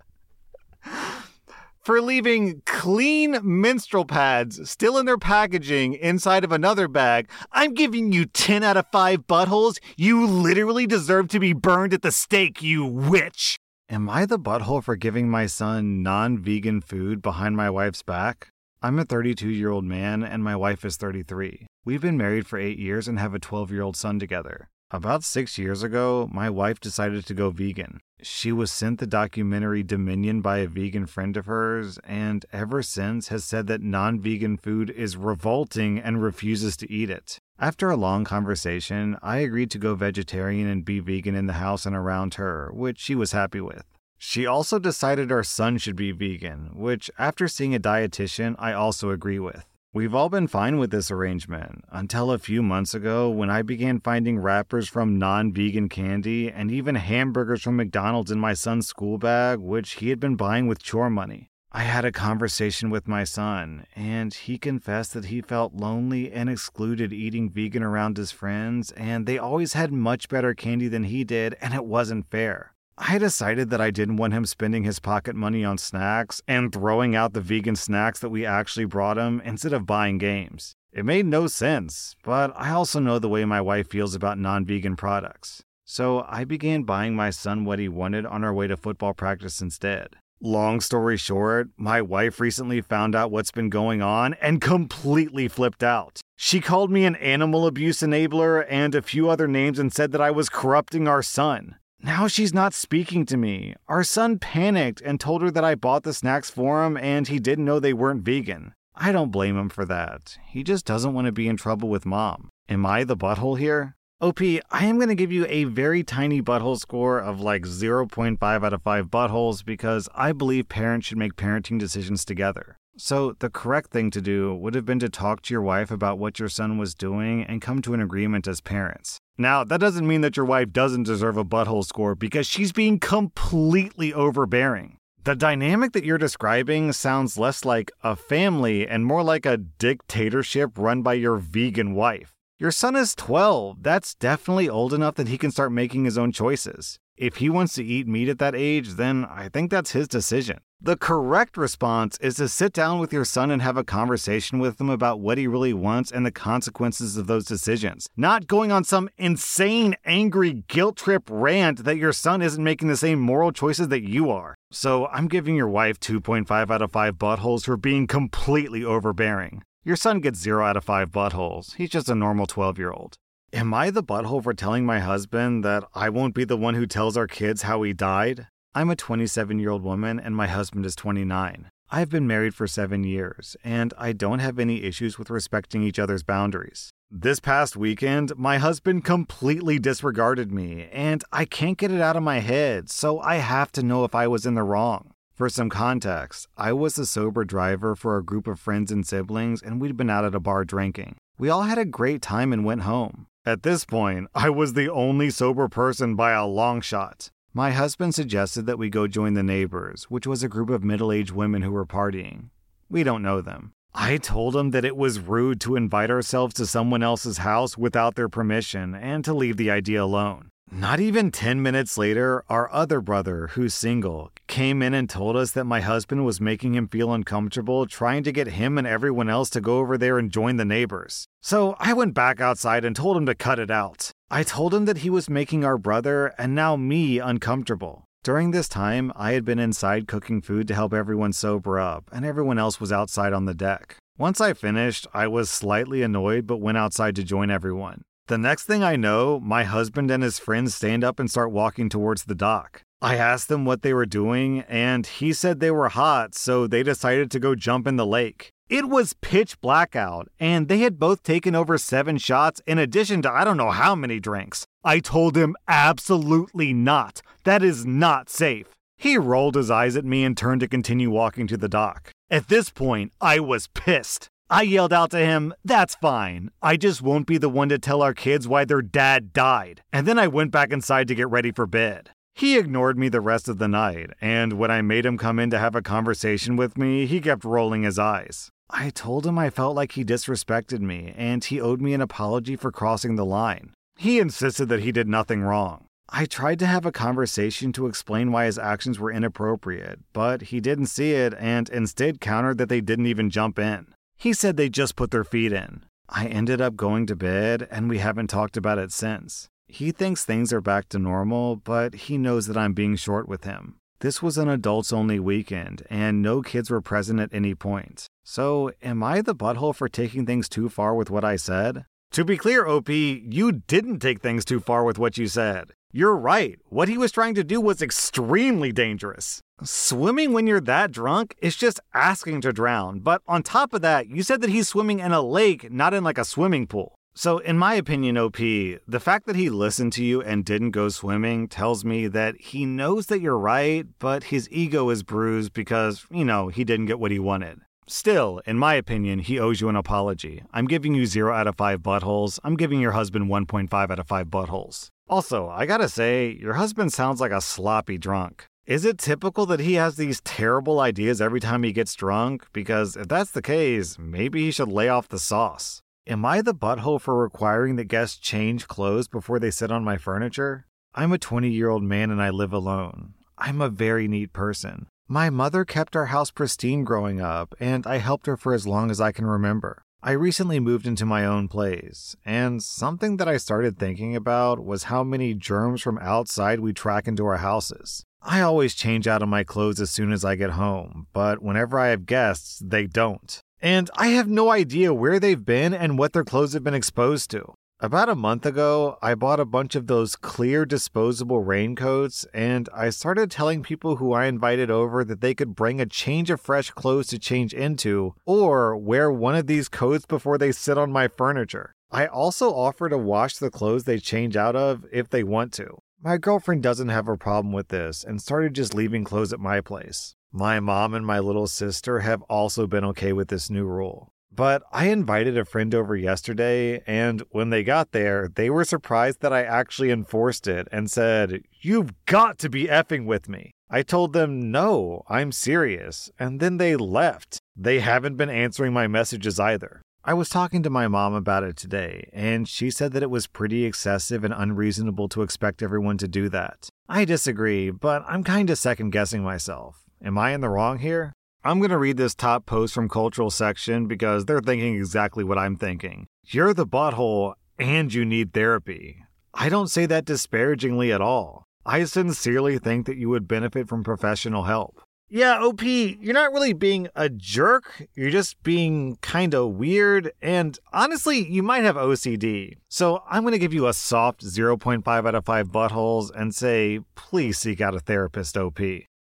for 1.82 2.00
leaving 2.00 2.62
clean 2.64 3.38
menstrual 3.42 4.04
pads 4.04 4.70
still 4.70 4.98
in 4.98 5.06
their 5.06 5.18
packaging 5.18 5.94
inside 5.94 6.44
of 6.44 6.52
another 6.52 6.88
bag. 6.88 7.28
I'm 7.50 7.74
giving 7.74 8.12
you 8.12 8.26
10 8.26 8.62
out 8.62 8.76
of 8.76 8.86
5 8.92 9.26
buttholes. 9.26 9.78
You 9.96 10.26
literally 10.26 10.86
deserve 10.86 11.28
to 11.28 11.40
be 11.40 11.52
burned 11.52 11.92
at 11.92 12.02
the 12.02 12.12
stake, 12.12 12.62
you 12.62 12.84
witch. 12.84 13.58
Am 13.88 14.08
I 14.08 14.26
the 14.26 14.38
butthole 14.38 14.82
for 14.82 14.96
giving 14.96 15.28
my 15.28 15.46
son 15.46 16.02
non 16.02 16.38
vegan 16.38 16.80
food 16.80 17.20
behind 17.20 17.56
my 17.56 17.68
wife's 17.68 18.02
back? 18.02 18.48
I'm 18.80 18.98
a 18.98 19.04
32 19.04 19.48
year 19.48 19.70
old 19.70 19.84
man 19.84 20.22
and 20.22 20.42
my 20.42 20.56
wife 20.56 20.84
is 20.84 20.96
33. 20.96 21.66
We've 21.84 22.00
been 22.00 22.16
married 22.16 22.46
for 22.46 22.58
eight 22.58 22.78
years 22.78 23.06
and 23.06 23.18
have 23.18 23.34
a 23.34 23.38
12 23.38 23.70
year 23.70 23.82
old 23.82 23.96
son 23.96 24.18
together. 24.18 24.68
About 24.92 25.24
six 25.24 25.56
years 25.56 25.82
ago, 25.82 26.28
my 26.30 26.50
wife 26.50 26.78
decided 26.78 27.24
to 27.24 27.32
go 27.32 27.48
vegan. 27.48 28.02
She 28.20 28.52
was 28.52 28.70
sent 28.70 29.00
the 29.00 29.06
documentary 29.06 29.82
Dominion 29.82 30.42
by 30.42 30.58
a 30.58 30.66
vegan 30.66 31.06
friend 31.06 31.34
of 31.38 31.46
hers, 31.46 31.98
and 32.04 32.44
ever 32.52 32.82
since 32.82 33.28
has 33.28 33.42
said 33.42 33.68
that 33.68 33.80
non 33.80 34.20
vegan 34.20 34.58
food 34.58 34.90
is 34.90 35.16
revolting 35.16 35.98
and 35.98 36.22
refuses 36.22 36.76
to 36.76 36.92
eat 36.92 37.08
it. 37.08 37.38
After 37.58 37.88
a 37.88 37.96
long 37.96 38.24
conversation, 38.24 39.16
I 39.22 39.38
agreed 39.38 39.70
to 39.70 39.78
go 39.78 39.94
vegetarian 39.94 40.68
and 40.68 40.84
be 40.84 41.00
vegan 41.00 41.34
in 41.34 41.46
the 41.46 41.54
house 41.54 41.86
and 41.86 41.96
around 41.96 42.34
her, 42.34 42.70
which 42.74 43.00
she 43.00 43.14
was 43.14 43.32
happy 43.32 43.62
with. 43.62 43.84
She 44.18 44.44
also 44.44 44.78
decided 44.78 45.32
our 45.32 45.42
son 45.42 45.78
should 45.78 45.96
be 45.96 46.12
vegan, 46.12 46.70
which, 46.74 47.10
after 47.18 47.48
seeing 47.48 47.74
a 47.74 47.80
dietitian, 47.80 48.56
I 48.58 48.74
also 48.74 49.08
agree 49.08 49.38
with. 49.38 49.64
We've 49.94 50.14
all 50.14 50.30
been 50.30 50.46
fine 50.46 50.78
with 50.78 50.90
this 50.90 51.10
arrangement 51.10 51.84
until 51.90 52.30
a 52.30 52.38
few 52.38 52.62
months 52.62 52.94
ago 52.94 53.28
when 53.28 53.50
I 53.50 53.60
began 53.60 54.00
finding 54.00 54.38
wrappers 54.38 54.88
from 54.88 55.18
non 55.18 55.52
vegan 55.52 55.90
candy 55.90 56.50
and 56.50 56.70
even 56.70 56.94
hamburgers 56.94 57.60
from 57.60 57.76
McDonald's 57.76 58.30
in 58.30 58.40
my 58.40 58.54
son's 58.54 58.86
school 58.86 59.18
bag, 59.18 59.58
which 59.58 59.96
he 59.96 60.08
had 60.08 60.18
been 60.18 60.34
buying 60.34 60.66
with 60.66 60.82
chore 60.82 61.10
money. 61.10 61.50
I 61.70 61.82
had 61.82 62.06
a 62.06 62.12
conversation 62.12 62.88
with 62.88 63.06
my 63.06 63.24
son, 63.24 63.84
and 63.94 64.32
he 64.32 64.56
confessed 64.56 65.12
that 65.12 65.26
he 65.26 65.42
felt 65.42 65.74
lonely 65.74 66.32
and 66.32 66.48
excluded 66.48 67.12
eating 67.12 67.50
vegan 67.50 67.82
around 67.82 68.16
his 68.16 68.30
friends, 68.30 68.92
and 68.92 69.26
they 69.26 69.36
always 69.36 69.74
had 69.74 69.92
much 69.92 70.30
better 70.30 70.54
candy 70.54 70.88
than 70.88 71.04
he 71.04 71.22
did, 71.22 71.54
and 71.60 71.74
it 71.74 71.84
wasn't 71.84 72.30
fair. 72.30 72.72
I 73.04 73.18
decided 73.18 73.70
that 73.70 73.80
I 73.80 73.90
didn't 73.90 74.18
want 74.18 74.32
him 74.32 74.46
spending 74.46 74.84
his 74.84 75.00
pocket 75.00 75.34
money 75.34 75.64
on 75.64 75.76
snacks 75.76 76.40
and 76.46 76.72
throwing 76.72 77.16
out 77.16 77.32
the 77.32 77.40
vegan 77.40 77.74
snacks 77.74 78.20
that 78.20 78.28
we 78.30 78.46
actually 78.46 78.84
brought 78.84 79.18
him 79.18 79.42
instead 79.44 79.72
of 79.72 79.86
buying 79.86 80.18
games. 80.18 80.76
It 80.92 81.04
made 81.04 81.26
no 81.26 81.48
sense, 81.48 82.14
but 82.22 82.52
I 82.54 82.70
also 82.70 83.00
know 83.00 83.18
the 83.18 83.28
way 83.28 83.44
my 83.44 83.60
wife 83.60 83.90
feels 83.90 84.14
about 84.14 84.38
non 84.38 84.64
vegan 84.64 84.94
products. 84.94 85.64
So 85.84 86.24
I 86.28 86.44
began 86.44 86.84
buying 86.84 87.16
my 87.16 87.30
son 87.30 87.64
what 87.64 87.80
he 87.80 87.88
wanted 87.88 88.24
on 88.24 88.44
our 88.44 88.54
way 88.54 88.68
to 88.68 88.76
football 88.76 89.14
practice 89.14 89.60
instead. 89.60 90.14
Long 90.40 90.80
story 90.80 91.16
short, 91.16 91.70
my 91.76 92.00
wife 92.02 92.38
recently 92.38 92.80
found 92.82 93.16
out 93.16 93.32
what's 93.32 93.50
been 93.50 93.68
going 93.68 94.00
on 94.00 94.34
and 94.34 94.60
completely 94.60 95.48
flipped 95.48 95.82
out. 95.82 96.20
She 96.36 96.60
called 96.60 96.92
me 96.92 97.04
an 97.04 97.16
animal 97.16 97.66
abuse 97.66 97.98
enabler 97.98 98.64
and 98.68 98.94
a 98.94 99.02
few 99.02 99.28
other 99.28 99.48
names 99.48 99.80
and 99.80 99.92
said 99.92 100.12
that 100.12 100.20
I 100.20 100.30
was 100.30 100.48
corrupting 100.48 101.08
our 101.08 101.22
son. 101.22 101.76
Now 102.04 102.26
she's 102.26 102.52
not 102.52 102.74
speaking 102.74 103.24
to 103.26 103.36
me. 103.36 103.74
Our 103.86 104.02
son 104.02 104.40
panicked 104.40 105.00
and 105.00 105.20
told 105.20 105.40
her 105.40 105.52
that 105.52 105.62
I 105.62 105.76
bought 105.76 106.02
the 106.02 106.12
snacks 106.12 106.50
for 106.50 106.84
him 106.84 106.96
and 106.96 107.28
he 107.28 107.38
didn't 107.38 107.64
know 107.64 107.78
they 107.78 107.92
weren't 107.92 108.24
vegan. 108.24 108.74
I 108.96 109.12
don't 109.12 109.30
blame 109.30 109.56
him 109.56 109.68
for 109.68 109.84
that. 109.84 110.36
He 110.48 110.64
just 110.64 110.84
doesn't 110.84 111.14
want 111.14 111.26
to 111.26 111.32
be 111.32 111.46
in 111.46 111.56
trouble 111.56 111.88
with 111.88 112.04
mom. 112.04 112.48
Am 112.68 112.84
I 112.84 113.04
the 113.04 113.16
butthole 113.16 113.56
here? 113.56 113.94
OP, 114.20 114.40
I 114.40 114.84
am 114.86 114.96
going 114.96 115.08
to 115.08 115.14
give 115.14 115.30
you 115.30 115.46
a 115.48 115.64
very 115.64 116.02
tiny 116.02 116.42
butthole 116.42 116.78
score 116.78 117.20
of 117.20 117.40
like 117.40 117.62
0.5 117.62 118.42
out 118.42 118.72
of 118.72 118.82
5 118.82 119.06
buttholes 119.06 119.64
because 119.64 120.08
I 120.14 120.32
believe 120.32 120.68
parents 120.68 121.06
should 121.06 121.18
make 121.18 121.36
parenting 121.36 121.78
decisions 121.78 122.24
together. 122.24 122.76
So, 122.96 123.36
the 123.38 123.48
correct 123.48 123.90
thing 123.90 124.10
to 124.10 124.20
do 124.20 124.54
would 124.54 124.74
have 124.74 124.84
been 124.84 124.98
to 124.98 125.08
talk 125.08 125.42
to 125.42 125.54
your 125.54 125.62
wife 125.62 125.90
about 125.90 126.18
what 126.18 126.38
your 126.38 126.48
son 126.48 126.78
was 126.78 126.94
doing 126.94 127.42
and 127.42 127.62
come 127.62 127.80
to 127.82 127.94
an 127.94 128.02
agreement 128.02 128.46
as 128.46 128.60
parents. 128.60 129.18
Now, 129.38 129.64
that 129.64 129.80
doesn't 129.80 130.06
mean 130.06 130.20
that 130.20 130.36
your 130.36 130.46
wife 130.46 130.72
doesn't 130.72 131.04
deserve 131.04 131.36
a 131.36 131.44
butthole 131.44 131.84
score 131.84 132.14
because 132.14 132.46
she's 132.46 132.72
being 132.72 132.98
completely 132.98 134.12
overbearing. 134.12 134.98
The 135.24 135.36
dynamic 135.36 135.92
that 135.92 136.04
you're 136.04 136.18
describing 136.18 136.92
sounds 136.92 137.38
less 137.38 137.64
like 137.64 137.92
a 138.02 138.16
family 138.16 138.86
and 138.86 139.06
more 139.06 139.22
like 139.22 139.46
a 139.46 139.56
dictatorship 139.56 140.76
run 140.76 141.02
by 141.02 141.14
your 141.14 141.36
vegan 141.36 141.94
wife. 141.94 142.34
Your 142.58 142.72
son 142.72 142.96
is 142.96 143.14
12. 143.14 143.82
That's 143.82 144.14
definitely 144.14 144.68
old 144.68 144.92
enough 144.92 145.14
that 145.14 145.28
he 145.28 145.38
can 145.38 145.50
start 145.50 145.72
making 145.72 146.04
his 146.04 146.18
own 146.18 146.32
choices. 146.32 146.98
If 147.16 147.36
he 147.36 147.48
wants 147.48 147.74
to 147.74 147.84
eat 147.84 148.08
meat 148.08 148.28
at 148.28 148.38
that 148.38 148.54
age, 148.54 148.94
then 148.94 149.24
I 149.24 149.48
think 149.48 149.70
that's 149.70 149.92
his 149.92 150.08
decision. 150.08 150.58
The 150.84 150.96
correct 150.96 151.56
response 151.56 152.18
is 152.18 152.34
to 152.36 152.48
sit 152.48 152.72
down 152.72 152.98
with 152.98 153.12
your 153.12 153.24
son 153.24 153.52
and 153.52 153.62
have 153.62 153.76
a 153.76 153.84
conversation 153.84 154.58
with 154.58 154.80
him 154.80 154.90
about 154.90 155.20
what 155.20 155.38
he 155.38 155.46
really 155.46 155.72
wants 155.72 156.10
and 156.10 156.26
the 156.26 156.32
consequences 156.32 157.16
of 157.16 157.28
those 157.28 157.44
decisions. 157.44 158.08
Not 158.16 158.48
going 158.48 158.72
on 158.72 158.82
some 158.82 159.08
insane, 159.16 159.94
angry 160.04 160.64
guilt 160.66 160.96
trip 160.96 161.22
rant 161.30 161.84
that 161.84 161.98
your 161.98 162.12
son 162.12 162.42
isn't 162.42 162.64
making 162.64 162.88
the 162.88 162.96
same 162.96 163.20
moral 163.20 163.52
choices 163.52 163.86
that 163.88 164.02
you 164.02 164.28
are. 164.32 164.56
So 164.72 165.06
I'm 165.06 165.28
giving 165.28 165.54
your 165.54 165.68
wife 165.68 166.00
2.5 166.00 166.50
out 166.68 166.82
of 166.82 166.90
5 166.90 167.14
buttholes 167.14 167.64
for 167.64 167.76
being 167.76 168.08
completely 168.08 168.84
overbearing. 168.84 169.62
Your 169.84 169.94
son 169.94 170.18
gets 170.18 170.40
0 170.40 170.64
out 170.66 170.76
of 170.76 170.82
5 170.82 171.12
buttholes. 171.12 171.76
He's 171.76 171.90
just 171.90 172.08
a 172.08 172.16
normal 172.16 172.48
12 172.48 172.78
year 172.78 172.90
old. 172.90 173.14
Am 173.52 173.72
I 173.72 173.90
the 173.90 174.02
butthole 174.02 174.42
for 174.42 174.52
telling 174.52 174.84
my 174.84 174.98
husband 174.98 175.64
that 175.64 175.84
I 175.94 176.08
won't 176.08 176.34
be 176.34 176.44
the 176.44 176.56
one 176.56 176.74
who 176.74 176.86
tells 176.86 177.16
our 177.16 177.28
kids 177.28 177.62
how 177.62 177.82
he 177.82 177.92
died? 177.92 178.48
I'm 178.74 178.88
a 178.88 178.96
27 178.96 179.58
year 179.58 179.68
old 179.68 179.82
woman 179.82 180.18
and 180.18 180.34
my 180.34 180.46
husband 180.46 180.86
is 180.86 180.96
29. 180.96 181.68
I've 181.90 182.08
been 182.08 182.26
married 182.26 182.54
for 182.54 182.66
seven 182.66 183.04
years, 183.04 183.54
and 183.62 183.92
I 183.98 184.12
don't 184.12 184.38
have 184.38 184.58
any 184.58 184.84
issues 184.84 185.18
with 185.18 185.28
respecting 185.28 185.82
each 185.82 185.98
other's 185.98 186.22
boundaries. 186.22 186.90
This 187.10 187.38
past 187.38 187.76
weekend, 187.76 188.34
my 188.38 188.56
husband 188.56 189.04
completely 189.04 189.78
disregarded 189.78 190.50
me, 190.50 190.88
and 190.90 191.22
I 191.30 191.44
can't 191.44 191.76
get 191.76 191.90
it 191.90 192.00
out 192.00 192.16
of 192.16 192.22
my 192.22 192.38
head, 192.38 192.88
so 192.88 193.20
I 193.20 193.36
have 193.36 193.70
to 193.72 193.82
know 193.82 194.04
if 194.04 194.14
I 194.14 194.26
was 194.26 194.46
in 194.46 194.54
the 194.54 194.62
wrong. 194.62 195.10
For 195.34 195.50
some 195.50 195.68
context, 195.68 196.48
I 196.56 196.72
was 196.72 196.94
the 196.94 197.04
sober 197.04 197.44
driver 197.44 197.94
for 197.94 198.16
a 198.16 198.24
group 198.24 198.46
of 198.46 198.58
friends 198.58 198.90
and 198.90 199.06
siblings, 199.06 199.60
and 199.60 199.78
we'd 199.78 199.98
been 199.98 200.08
out 200.08 200.24
at 200.24 200.34
a 200.34 200.40
bar 200.40 200.64
drinking. 200.64 201.16
We 201.36 201.50
all 201.50 201.64
had 201.64 201.76
a 201.76 201.84
great 201.84 202.22
time 202.22 202.54
and 202.54 202.64
went 202.64 202.82
home. 202.82 203.26
At 203.44 203.64
this 203.64 203.84
point, 203.84 204.28
I 204.34 204.48
was 204.48 204.72
the 204.72 204.88
only 204.90 205.28
sober 205.28 205.68
person 205.68 206.16
by 206.16 206.32
a 206.32 206.46
long 206.46 206.80
shot. 206.80 207.28
My 207.54 207.72
husband 207.72 208.14
suggested 208.14 208.64
that 208.64 208.78
we 208.78 208.88
go 208.88 209.06
join 209.06 209.34
the 209.34 209.42
neighbors, 209.42 210.04
which 210.04 210.26
was 210.26 210.42
a 210.42 210.48
group 210.48 210.70
of 210.70 210.82
middle 210.82 211.12
aged 211.12 211.32
women 211.32 211.60
who 211.60 211.70
were 211.70 211.84
partying. 211.84 212.48
We 212.88 213.02
don't 213.02 213.22
know 213.22 213.42
them. 213.42 213.72
I 213.94 214.16
told 214.16 214.56
him 214.56 214.70
that 214.70 214.86
it 214.86 214.96
was 214.96 215.20
rude 215.20 215.60
to 215.60 215.76
invite 215.76 216.10
ourselves 216.10 216.54
to 216.54 216.66
someone 216.66 217.02
else's 217.02 217.38
house 217.38 217.76
without 217.76 218.14
their 218.14 218.30
permission 218.30 218.94
and 218.94 219.22
to 219.26 219.34
leave 219.34 219.58
the 219.58 219.70
idea 219.70 220.02
alone. 220.02 220.48
Not 220.70 221.00
even 221.00 221.30
10 221.30 221.60
minutes 221.60 221.98
later, 221.98 222.42
our 222.48 222.72
other 222.72 223.02
brother, 223.02 223.48
who's 223.48 223.74
single, 223.74 224.32
came 224.46 224.80
in 224.80 224.94
and 224.94 225.10
told 225.10 225.36
us 225.36 225.50
that 225.50 225.66
my 225.66 225.82
husband 225.82 226.24
was 226.24 226.40
making 226.40 226.74
him 226.74 226.88
feel 226.88 227.12
uncomfortable 227.12 227.84
trying 227.84 228.22
to 228.22 228.32
get 228.32 228.46
him 228.46 228.78
and 228.78 228.86
everyone 228.86 229.28
else 229.28 229.50
to 229.50 229.60
go 229.60 229.76
over 229.76 229.98
there 229.98 230.18
and 230.18 230.30
join 230.30 230.56
the 230.56 230.64
neighbors. 230.64 231.26
So 231.42 231.76
I 231.78 231.92
went 231.92 232.14
back 232.14 232.40
outside 232.40 232.86
and 232.86 232.96
told 232.96 233.18
him 233.18 233.26
to 233.26 233.34
cut 233.34 233.58
it 233.58 233.70
out. 233.70 234.10
I 234.34 234.44
told 234.44 234.72
him 234.72 234.86
that 234.86 234.98
he 234.98 235.10
was 235.10 235.28
making 235.28 235.62
our 235.62 235.76
brother 235.76 236.28
and 236.38 236.54
now 236.54 236.74
me 236.74 237.18
uncomfortable. 237.18 238.06
During 238.24 238.50
this 238.50 238.66
time, 238.66 239.12
I 239.14 239.32
had 239.32 239.44
been 239.44 239.58
inside 239.58 240.08
cooking 240.08 240.40
food 240.40 240.66
to 240.68 240.74
help 240.74 240.94
everyone 240.94 241.34
sober 241.34 241.78
up, 241.78 242.08
and 242.10 242.24
everyone 242.24 242.58
else 242.58 242.80
was 242.80 242.90
outside 242.90 243.34
on 243.34 243.44
the 243.44 243.52
deck. 243.52 243.96
Once 244.16 244.40
I 244.40 244.54
finished, 244.54 245.06
I 245.12 245.26
was 245.26 245.50
slightly 245.50 246.00
annoyed 246.00 246.46
but 246.46 246.62
went 246.62 246.78
outside 246.78 247.14
to 247.16 247.22
join 247.22 247.50
everyone. 247.50 248.04
The 248.28 248.38
next 248.38 248.64
thing 248.64 248.82
I 248.82 248.96
know, 248.96 249.38
my 249.38 249.64
husband 249.64 250.10
and 250.10 250.22
his 250.22 250.38
friends 250.38 250.74
stand 250.74 251.04
up 251.04 251.20
and 251.20 251.30
start 251.30 251.52
walking 251.52 251.90
towards 251.90 252.24
the 252.24 252.34
dock. 252.34 252.84
I 253.02 253.16
asked 253.16 253.48
them 253.48 253.66
what 253.66 253.82
they 253.82 253.92
were 253.92 254.06
doing, 254.06 254.60
and 254.60 255.06
he 255.06 255.34
said 255.34 255.60
they 255.60 255.70
were 255.70 255.90
hot, 255.90 256.34
so 256.34 256.66
they 256.66 256.82
decided 256.82 257.30
to 257.32 257.38
go 257.38 257.54
jump 257.54 257.86
in 257.86 257.96
the 257.96 258.06
lake. 258.06 258.48
It 258.68 258.88
was 258.88 259.14
pitch 259.20 259.60
blackout, 259.60 260.28
and 260.40 260.68
they 260.68 260.78
had 260.78 260.98
both 260.98 261.22
taken 261.22 261.54
over 261.54 261.76
seven 261.76 262.16
shots 262.18 262.62
in 262.66 262.78
addition 262.78 263.20
to 263.22 263.30
I 263.30 263.44
don't 263.44 263.56
know 263.56 263.70
how 263.70 263.94
many 263.94 264.18
drinks. 264.18 264.66
I 264.82 265.00
told 265.00 265.36
him 265.36 265.56
absolutely 265.68 266.72
not. 266.72 267.20
That 267.44 267.62
is 267.62 267.84
not 267.84 268.30
safe. 268.30 268.68
He 268.96 269.18
rolled 269.18 269.56
his 269.56 269.70
eyes 269.70 269.96
at 269.96 270.04
me 270.04 270.24
and 270.24 270.36
turned 270.36 270.60
to 270.60 270.68
continue 270.68 271.10
walking 271.10 271.46
to 271.48 271.56
the 271.56 271.68
dock. 271.68 272.12
At 272.30 272.48
this 272.48 272.70
point, 272.70 273.12
I 273.20 273.40
was 273.40 273.66
pissed. 273.74 274.28
I 274.48 274.62
yelled 274.62 274.92
out 274.92 275.10
to 275.10 275.18
him, 275.18 275.52
That's 275.64 275.94
fine. 275.96 276.50
I 276.62 276.76
just 276.76 277.02
won't 277.02 277.26
be 277.26 277.38
the 277.38 277.48
one 277.48 277.68
to 277.70 277.78
tell 277.78 278.00
our 278.00 278.14
kids 278.14 278.46
why 278.46 278.64
their 278.64 278.82
dad 278.82 279.32
died. 279.32 279.82
And 279.92 280.06
then 280.06 280.18
I 280.18 280.28
went 280.28 280.50
back 280.50 280.72
inside 280.72 281.08
to 281.08 281.14
get 281.14 281.28
ready 281.28 281.52
for 281.52 281.66
bed. 281.66 282.10
He 282.34 282.58
ignored 282.58 282.98
me 282.98 283.08
the 283.08 283.20
rest 283.20 283.48
of 283.48 283.58
the 283.58 283.68
night, 283.68 284.10
and 284.20 284.54
when 284.54 284.70
I 284.70 284.82
made 284.82 285.06
him 285.06 285.18
come 285.18 285.38
in 285.38 285.50
to 285.50 285.58
have 285.58 285.74
a 285.74 285.82
conversation 285.82 286.56
with 286.56 286.76
me, 286.76 287.06
he 287.06 287.20
kept 287.20 287.44
rolling 287.44 287.82
his 287.82 287.98
eyes. 287.98 288.50
I 288.70 288.90
told 288.90 289.26
him 289.26 289.38
I 289.38 289.50
felt 289.50 289.76
like 289.76 289.92
he 289.92 290.04
disrespected 290.04 290.80
me, 290.80 291.12
and 291.16 291.44
he 291.44 291.60
owed 291.60 291.80
me 291.80 291.92
an 291.92 292.00
apology 292.00 292.56
for 292.56 292.72
crossing 292.72 293.16
the 293.16 293.24
line. 293.24 293.74
He 293.96 294.18
insisted 294.18 294.68
that 294.70 294.80
he 294.80 294.92
did 294.92 295.08
nothing 295.08 295.42
wrong. 295.42 295.86
I 296.08 296.26
tried 296.26 296.58
to 296.58 296.66
have 296.66 296.84
a 296.84 296.92
conversation 296.92 297.72
to 297.72 297.86
explain 297.86 298.32
why 298.32 298.46
his 298.46 298.58
actions 298.58 298.98
were 298.98 299.12
inappropriate, 299.12 300.00
but 300.12 300.42
he 300.42 300.60
didn't 300.60 300.86
see 300.86 301.12
it 301.12 301.34
and 301.38 301.68
instead 301.68 302.20
countered 302.20 302.58
that 302.58 302.68
they 302.68 302.80
didn't 302.80 303.06
even 303.06 303.30
jump 303.30 303.58
in. 303.58 303.94
He 304.16 304.32
said 304.32 304.56
they 304.56 304.68
just 304.68 304.96
put 304.96 305.10
their 305.10 305.24
feet 305.24 305.52
in. 305.52 305.84
I 306.08 306.26
ended 306.26 306.60
up 306.60 306.76
going 306.76 307.06
to 307.06 307.16
bed, 307.16 307.66
and 307.70 307.88
we 307.88 307.98
haven't 307.98 308.28
talked 308.28 308.56
about 308.56 308.78
it 308.78 308.92
since. 308.92 309.48
He 309.72 309.90
thinks 309.90 310.22
things 310.22 310.52
are 310.52 310.60
back 310.60 310.90
to 310.90 310.98
normal, 310.98 311.56
but 311.56 311.94
he 311.94 312.18
knows 312.18 312.46
that 312.46 312.58
I'm 312.58 312.74
being 312.74 312.94
short 312.94 313.26
with 313.26 313.44
him. 313.44 313.76
This 314.00 314.20
was 314.20 314.36
an 314.36 314.46
adults 314.46 314.92
only 314.92 315.18
weekend, 315.18 315.86
and 315.88 316.20
no 316.20 316.42
kids 316.42 316.68
were 316.68 316.82
present 316.82 317.18
at 317.20 317.32
any 317.32 317.54
point. 317.54 318.06
So, 318.22 318.72
am 318.82 319.02
I 319.02 319.22
the 319.22 319.34
butthole 319.34 319.74
for 319.74 319.88
taking 319.88 320.26
things 320.26 320.46
too 320.46 320.68
far 320.68 320.94
with 320.94 321.08
what 321.08 321.24
I 321.24 321.36
said? 321.36 321.86
To 322.10 322.22
be 322.22 322.36
clear, 322.36 322.66
OP, 322.66 322.90
you 322.90 323.62
didn't 323.66 324.00
take 324.00 324.20
things 324.20 324.44
too 324.44 324.60
far 324.60 324.84
with 324.84 324.98
what 324.98 325.16
you 325.16 325.26
said. 325.26 325.72
You're 325.90 326.16
right. 326.16 326.58
What 326.68 326.88
he 326.88 326.98
was 326.98 327.10
trying 327.10 327.34
to 327.36 327.44
do 327.44 327.58
was 327.58 327.80
extremely 327.80 328.72
dangerous. 328.72 329.40
Swimming 329.62 330.34
when 330.34 330.46
you're 330.46 330.60
that 330.60 330.92
drunk 330.92 331.34
is 331.40 331.56
just 331.56 331.80
asking 331.94 332.42
to 332.42 332.52
drown. 332.52 333.00
But 333.00 333.22
on 333.26 333.42
top 333.42 333.72
of 333.72 333.80
that, 333.80 334.06
you 334.08 334.22
said 334.22 334.42
that 334.42 334.50
he's 334.50 334.68
swimming 334.68 335.00
in 335.00 335.12
a 335.12 335.22
lake, 335.22 335.72
not 335.72 335.94
in 335.94 336.04
like 336.04 336.18
a 336.18 336.26
swimming 336.26 336.66
pool. 336.66 336.94
So, 337.14 337.38
in 337.38 337.58
my 337.58 337.74
opinion, 337.74 338.16
OP, 338.16 338.38
the 338.38 339.00
fact 339.00 339.26
that 339.26 339.36
he 339.36 339.50
listened 339.50 339.92
to 339.94 340.04
you 340.04 340.22
and 340.22 340.46
didn't 340.46 340.70
go 340.70 340.88
swimming 340.88 341.46
tells 341.46 341.84
me 341.84 342.06
that 342.06 342.40
he 342.40 342.64
knows 342.64 343.06
that 343.06 343.20
you're 343.20 343.38
right, 343.38 343.84
but 343.98 344.24
his 344.24 344.48
ego 344.50 344.88
is 344.88 345.02
bruised 345.02 345.52
because, 345.52 346.06
you 346.10 346.24
know, 346.24 346.48
he 346.48 346.64
didn't 346.64 346.86
get 346.86 346.98
what 346.98 347.10
he 347.10 347.18
wanted. 347.18 347.60
Still, 347.86 348.40
in 348.46 348.56
my 348.56 348.74
opinion, 348.74 349.18
he 349.18 349.38
owes 349.38 349.60
you 349.60 349.68
an 349.68 349.76
apology. 349.76 350.42
I'm 350.54 350.66
giving 350.66 350.94
you 350.94 351.04
0 351.04 351.34
out 351.34 351.46
of 351.46 351.56
5 351.56 351.80
buttholes. 351.80 352.38
I'm 352.44 352.56
giving 352.56 352.80
your 352.80 352.92
husband 352.92 353.28
1.5 353.28 353.90
out 353.90 353.98
of 353.98 354.06
5 354.06 354.28
buttholes. 354.28 354.88
Also, 355.06 355.50
I 355.50 355.66
gotta 355.66 355.90
say, 355.90 356.38
your 356.40 356.54
husband 356.54 356.94
sounds 356.94 357.20
like 357.20 357.32
a 357.32 357.42
sloppy 357.42 357.98
drunk. 357.98 358.46
Is 358.64 358.86
it 358.86 358.96
typical 358.96 359.44
that 359.46 359.60
he 359.60 359.74
has 359.74 359.96
these 359.96 360.22
terrible 360.22 360.80
ideas 360.80 361.20
every 361.20 361.40
time 361.40 361.64
he 361.64 361.72
gets 361.72 361.94
drunk? 361.94 362.46
Because 362.54 362.96
if 362.96 363.08
that's 363.08 363.32
the 363.32 363.42
case, 363.42 363.98
maybe 363.98 364.42
he 364.44 364.50
should 364.52 364.68
lay 364.68 364.88
off 364.88 365.08
the 365.08 365.18
sauce. 365.18 365.81
Am 366.08 366.24
I 366.24 366.42
the 366.42 366.52
butthole 366.52 367.00
for 367.00 367.16
requiring 367.16 367.76
that 367.76 367.84
guests 367.84 368.18
change 368.18 368.66
clothes 368.66 369.06
before 369.06 369.38
they 369.38 369.52
sit 369.52 369.70
on 369.70 369.84
my 369.84 369.96
furniture? 369.96 370.66
I'm 370.96 371.12
a 371.12 371.18
20 371.18 371.48
year 371.48 371.68
old 371.68 371.84
man 371.84 372.10
and 372.10 372.20
I 372.20 372.30
live 372.30 372.52
alone. 372.52 373.14
I'm 373.38 373.60
a 373.60 373.68
very 373.68 374.08
neat 374.08 374.32
person. 374.32 374.88
My 375.06 375.30
mother 375.30 375.64
kept 375.64 375.94
our 375.94 376.06
house 376.06 376.32
pristine 376.32 376.82
growing 376.82 377.20
up, 377.20 377.54
and 377.60 377.86
I 377.86 377.98
helped 377.98 378.26
her 378.26 378.36
for 378.36 378.52
as 378.52 378.66
long 378.66 378.90
as 378.90 379.00
I 379.00 379.12
can 379.12 379.26
remember. 379.26 379.84
I 380.02 380.12
recently 380.12 380.58
moved 380.58 380.88
into 380.88 381.06
my 381.06 381.24
own 381.24 381.46
place, 381.46 382.16
and 382.24 382.60
something 382.60 383.18
that 383.18 383.28
I 383.28 383.36
started 383.36 383.78
thinking 383.78 384.16
about 384.16 384.64
was 384.64 384.84
how 384.84 385.04
many 385.04 385.34
germs 385.34 385.82
from 385.82 385.98
outside 385.98 386.58
we 386.58 386.72
track 386.72 387.06
into 387.06 387.24
our 387.26 387.36
houses. 387.36 388.04
I 388.20 388.40
always 388.40 388.74
change 388.74 389.06
out 389.06 389.22
of 389.22 389.28
my 389.28 389.44
clothes 389.44 389.80
as 389.80 389.90
soon 389.90 390.12
as 390.12 390.24
I 390.24 390.34
get 390.34 390.50
home, 390.50 391.06
but 391.12 391.42
whenever 391.42 391.78
I 391.78 391.88
have 391.88 392.06
guests, 392.06 392.60
they 392.64 392.88
don't. 392.88 393.40
And 393.62 393.88
I 393.94 394.08
have 394.08 394.26
no 394.26 394.50
idea 394.50 394.92
where 394.92 395.20
they've 395.20 395.44
been 395.44 395.72
and 395.72 395.96
what 395.96 396.12
their 396.12 396.24
clothes 396.24 396.52
have 396.54 396.64
been 396.64 396.74
exposed 396.74 397.30
to. 397.30 397.54
About 397.78 398.08
a 398.08 398.16
month 398.16 398.44
ago, 398.44 398.98
I 399.00 399.14
bought 399.14 399.38
a 399.38 399.44
bunch 399.44 399.76
of 399.76 399.86
those 399.86 400.16
clear 400.16 400.64
disposable 400.64 401.40
raincoats, 401.40 402.26
and 402.34 402.68
I 402.74 402.90
started 402.90 403.30
telling 403.30 403.62
people 403.62 403.96
who 403.96 404.12
I 404.12 404.26
invited 404.26 404.68
over 404.68 405.04
that 405.04 405.20
they 405.20 405.34
could 405.34 405.54
bring 405.54 405.80
a 405.80 405.86
change 405.86 406.28
of 406.28 406.40
fresh 406.40 406.70
clothes 406.70 407.06
to 407.08 407.20
change 407.20 407.54
into, 407.54 408.14
or 408.24 408.76
wear 408.76 409.12
one 409.12 409.36
of 409.36 409.46
these 409.46 409.68
coats 409.68 410.06
before 410.06 410.38
they 410.38 410.50
sit 410.50 410.76
on 410.76 410.90
my 410.90 411.06
furniture. 411.06 411.74
I 411.90 412.06
also 412.06 412.52
offer 412.52 412.88
to 412.88 412.98
wash 412.98 413.36
the 413.36 413.50
clothes 413.50 413.84
they 413.84 413.98
change 413.98 414.36
out 414.36 414.56
of 414.56 414.84
if 414.92 415.08
they 415.08 415.22
want 415.22 415.52
to. 415.54 415.78
My 416.02 416.18
girlfriend 416.18 416.64
doesn't 416.64 416.88
have 416.88 417.06
a 417.06 417.16
problem 417.16 417.52
with 417.52 417.68
this 417.68 418.02
and 418.02 418.20
started 418.20 418.54
just 418.54 418.74
leaving 418.74 419.04
clothes 419.04 419.32
at 419.32 419.38
my 419.38 419.60
place. 419.60 420.16
My 420.34 420.60
mom 420.60 420.94
and 420.94 421.04
my 421.04 421.18
little 421.18 421.46
sister 421.46 422.00
have 422.00 422.22
also 422.22 422.66
been 422.66 422.84
okay 422.86 423.12
with 423.12 423.28
this 423.28 423.50
new 423.50 423.66
rule. 423.66 424.08
But 424.34 424.62
I 424.72 424.86
invited 424.86 425.36
a 425.36 425.44
friend 425.44 425.74
over 425.74 425.94
yesterday, 425.94 426.82
and 426.86 427.22
when 427.32 427.50
they 427.50 427.62
got 427.62 427.92
there, 427.92 428.30
they 428.34 428.48
were 428.48 428.64
surprised 428.64 429.20
that 429.20 429.32
I 429.32 429.42
actually 429.42 429.90
enforced 429.90 430.46
it 430.46 430.68
and 430.72 430.90
said, 430.90 431.42
You've 431.60 431.92
got 432.06 432.38
to 432.38 432.48
be 432.48 432.64
effing 432.64 433.04
with 433.04 433.28
me. 433.28 433.50
I 433.68 433.82
told 433.82 434.14
them, 434.14 434.50
No, 434.50 435.02
I'm 435.06 435.32
serious, 435.32 436.10
and 436.18 436.40
then 436.40 436.56
they 436.56 436.76
left. 436.76 437.38
They 437.54 437.80
haven't 437.80 438.16
been 438.16 438.30
answering 438.30 438.72
my 438.72 438.86
messages 438.86 439.38
either. 439.38 439.82
I 440.02 440.14
was 440.14 440.30
talking 440.30 440.62
to 440.62 440.70
my 440.70 440.88
mom 440.88 441.12
about 441.12 441.44
it 441.44 441.56
today, 441.56 442.08
and 442.12 442.48
she 442.48 442.70
said 442.70 442.92
that 442.92 443.02
it 443.02 443.10
was 443.10 443.26
pretty 443.26 443.66
excessive 443.66 444.24
and 444.24 444.34
unreasonable 444.34 445.10
to 445.10 445.22
expect 445.22 445.62
everyone 445.62 445.98
to 445.98 446.08
do 446.08 446.30
that. 446.30 446.70
I 446.88 447.04
disagree, 447.04 447.70
but 447.70 448.02
I'm 448.08 448.24
kind 448.24 448.48
of 448.48 448.58
second 448.58 448.90
guessing 448.90 449.22
myself. 449.22 449.81
Am 450.04 450.18
I 450.18 450.32
in 450.32 450.40
the 450.40 450.48
wrong 450.48 450.78
here? 450.78 451.12
I'm 451.44 451.60
going 451.60 451.70
to 451.70 451.78
read 451.78 451.96
this 451.96 452.14
top 452.14 452.44
post 452.44 452.74
from 452.74 452.88
Cultural 452.88 453.30
Section 453.30 453.86
because 453.86 454.24
they're 454.24 454.40
thinking 454.40 454.74
exactly 454.74 455.22
what 455.22 455.38
I'm 455.38 455.56
thinking. 455.56 456.08
You're 456.26 456.52
the 456.52 456.66
butthole 456.66 457.34
and 457.56 457.94
you 457.94 458.04
need 458.04 458.32
therapy. 458.32 459.04
I 459.32 459.48
don't 459.48 459.68
say 459.68 459.86
that 459.86 460.04
disparagingly 460.04 460.92
at 460.92 461.00
all. 461.00 461.44
I 461.64 461.84
sincerely 461.84 462.58
think 462.58 462.86
that 462.86 462.96
you 462.96 463.08
would 463.10 463.28
benefit 463.28 463.68
from 463.68 463.84
professional 463.84 464.42
help. 464.42 464.82
Yeah, 465.08 465.40
OP, 465.40 465.62
you're 465.62 466.14
not 466.14 466.32
really 466.32 466.52
being 466.52 466.88
a 466.96 467.08
jerk. 467.08 467.86
You're 467.94 468.10
just 468.10 468.42
being 468.42 468.96
kind 469.02 469.34
of 469.34 469.52
weird. 469.52 470.10
And 470.20 470.58
honestly, 470.72 471.24
you 471.30 471.44
might 471.44 471.62
have 471.62 471.76
OCD. 471.76 472.56
So 472.68 473.04
I'm 473.08 473.22
going 473.22 473.32
to 473.32 473.38
give 473.38 473.54
you 473.54 473.68
a 473.68 473.72
soft 473.72 474.24
0.5 474.24 474.84
out 474.88 475.14
of 475.14 475.24
5 475.24 475.48
buttholes 475.48 476.10
and 476.12 476.34
say, 476.34 476.80
please 476.96 477.38
seek 477.38 477.60
out 477.60 477.76
a 477.76 477.78
therapist, 477.78 478.36
OP. 478.36 478.58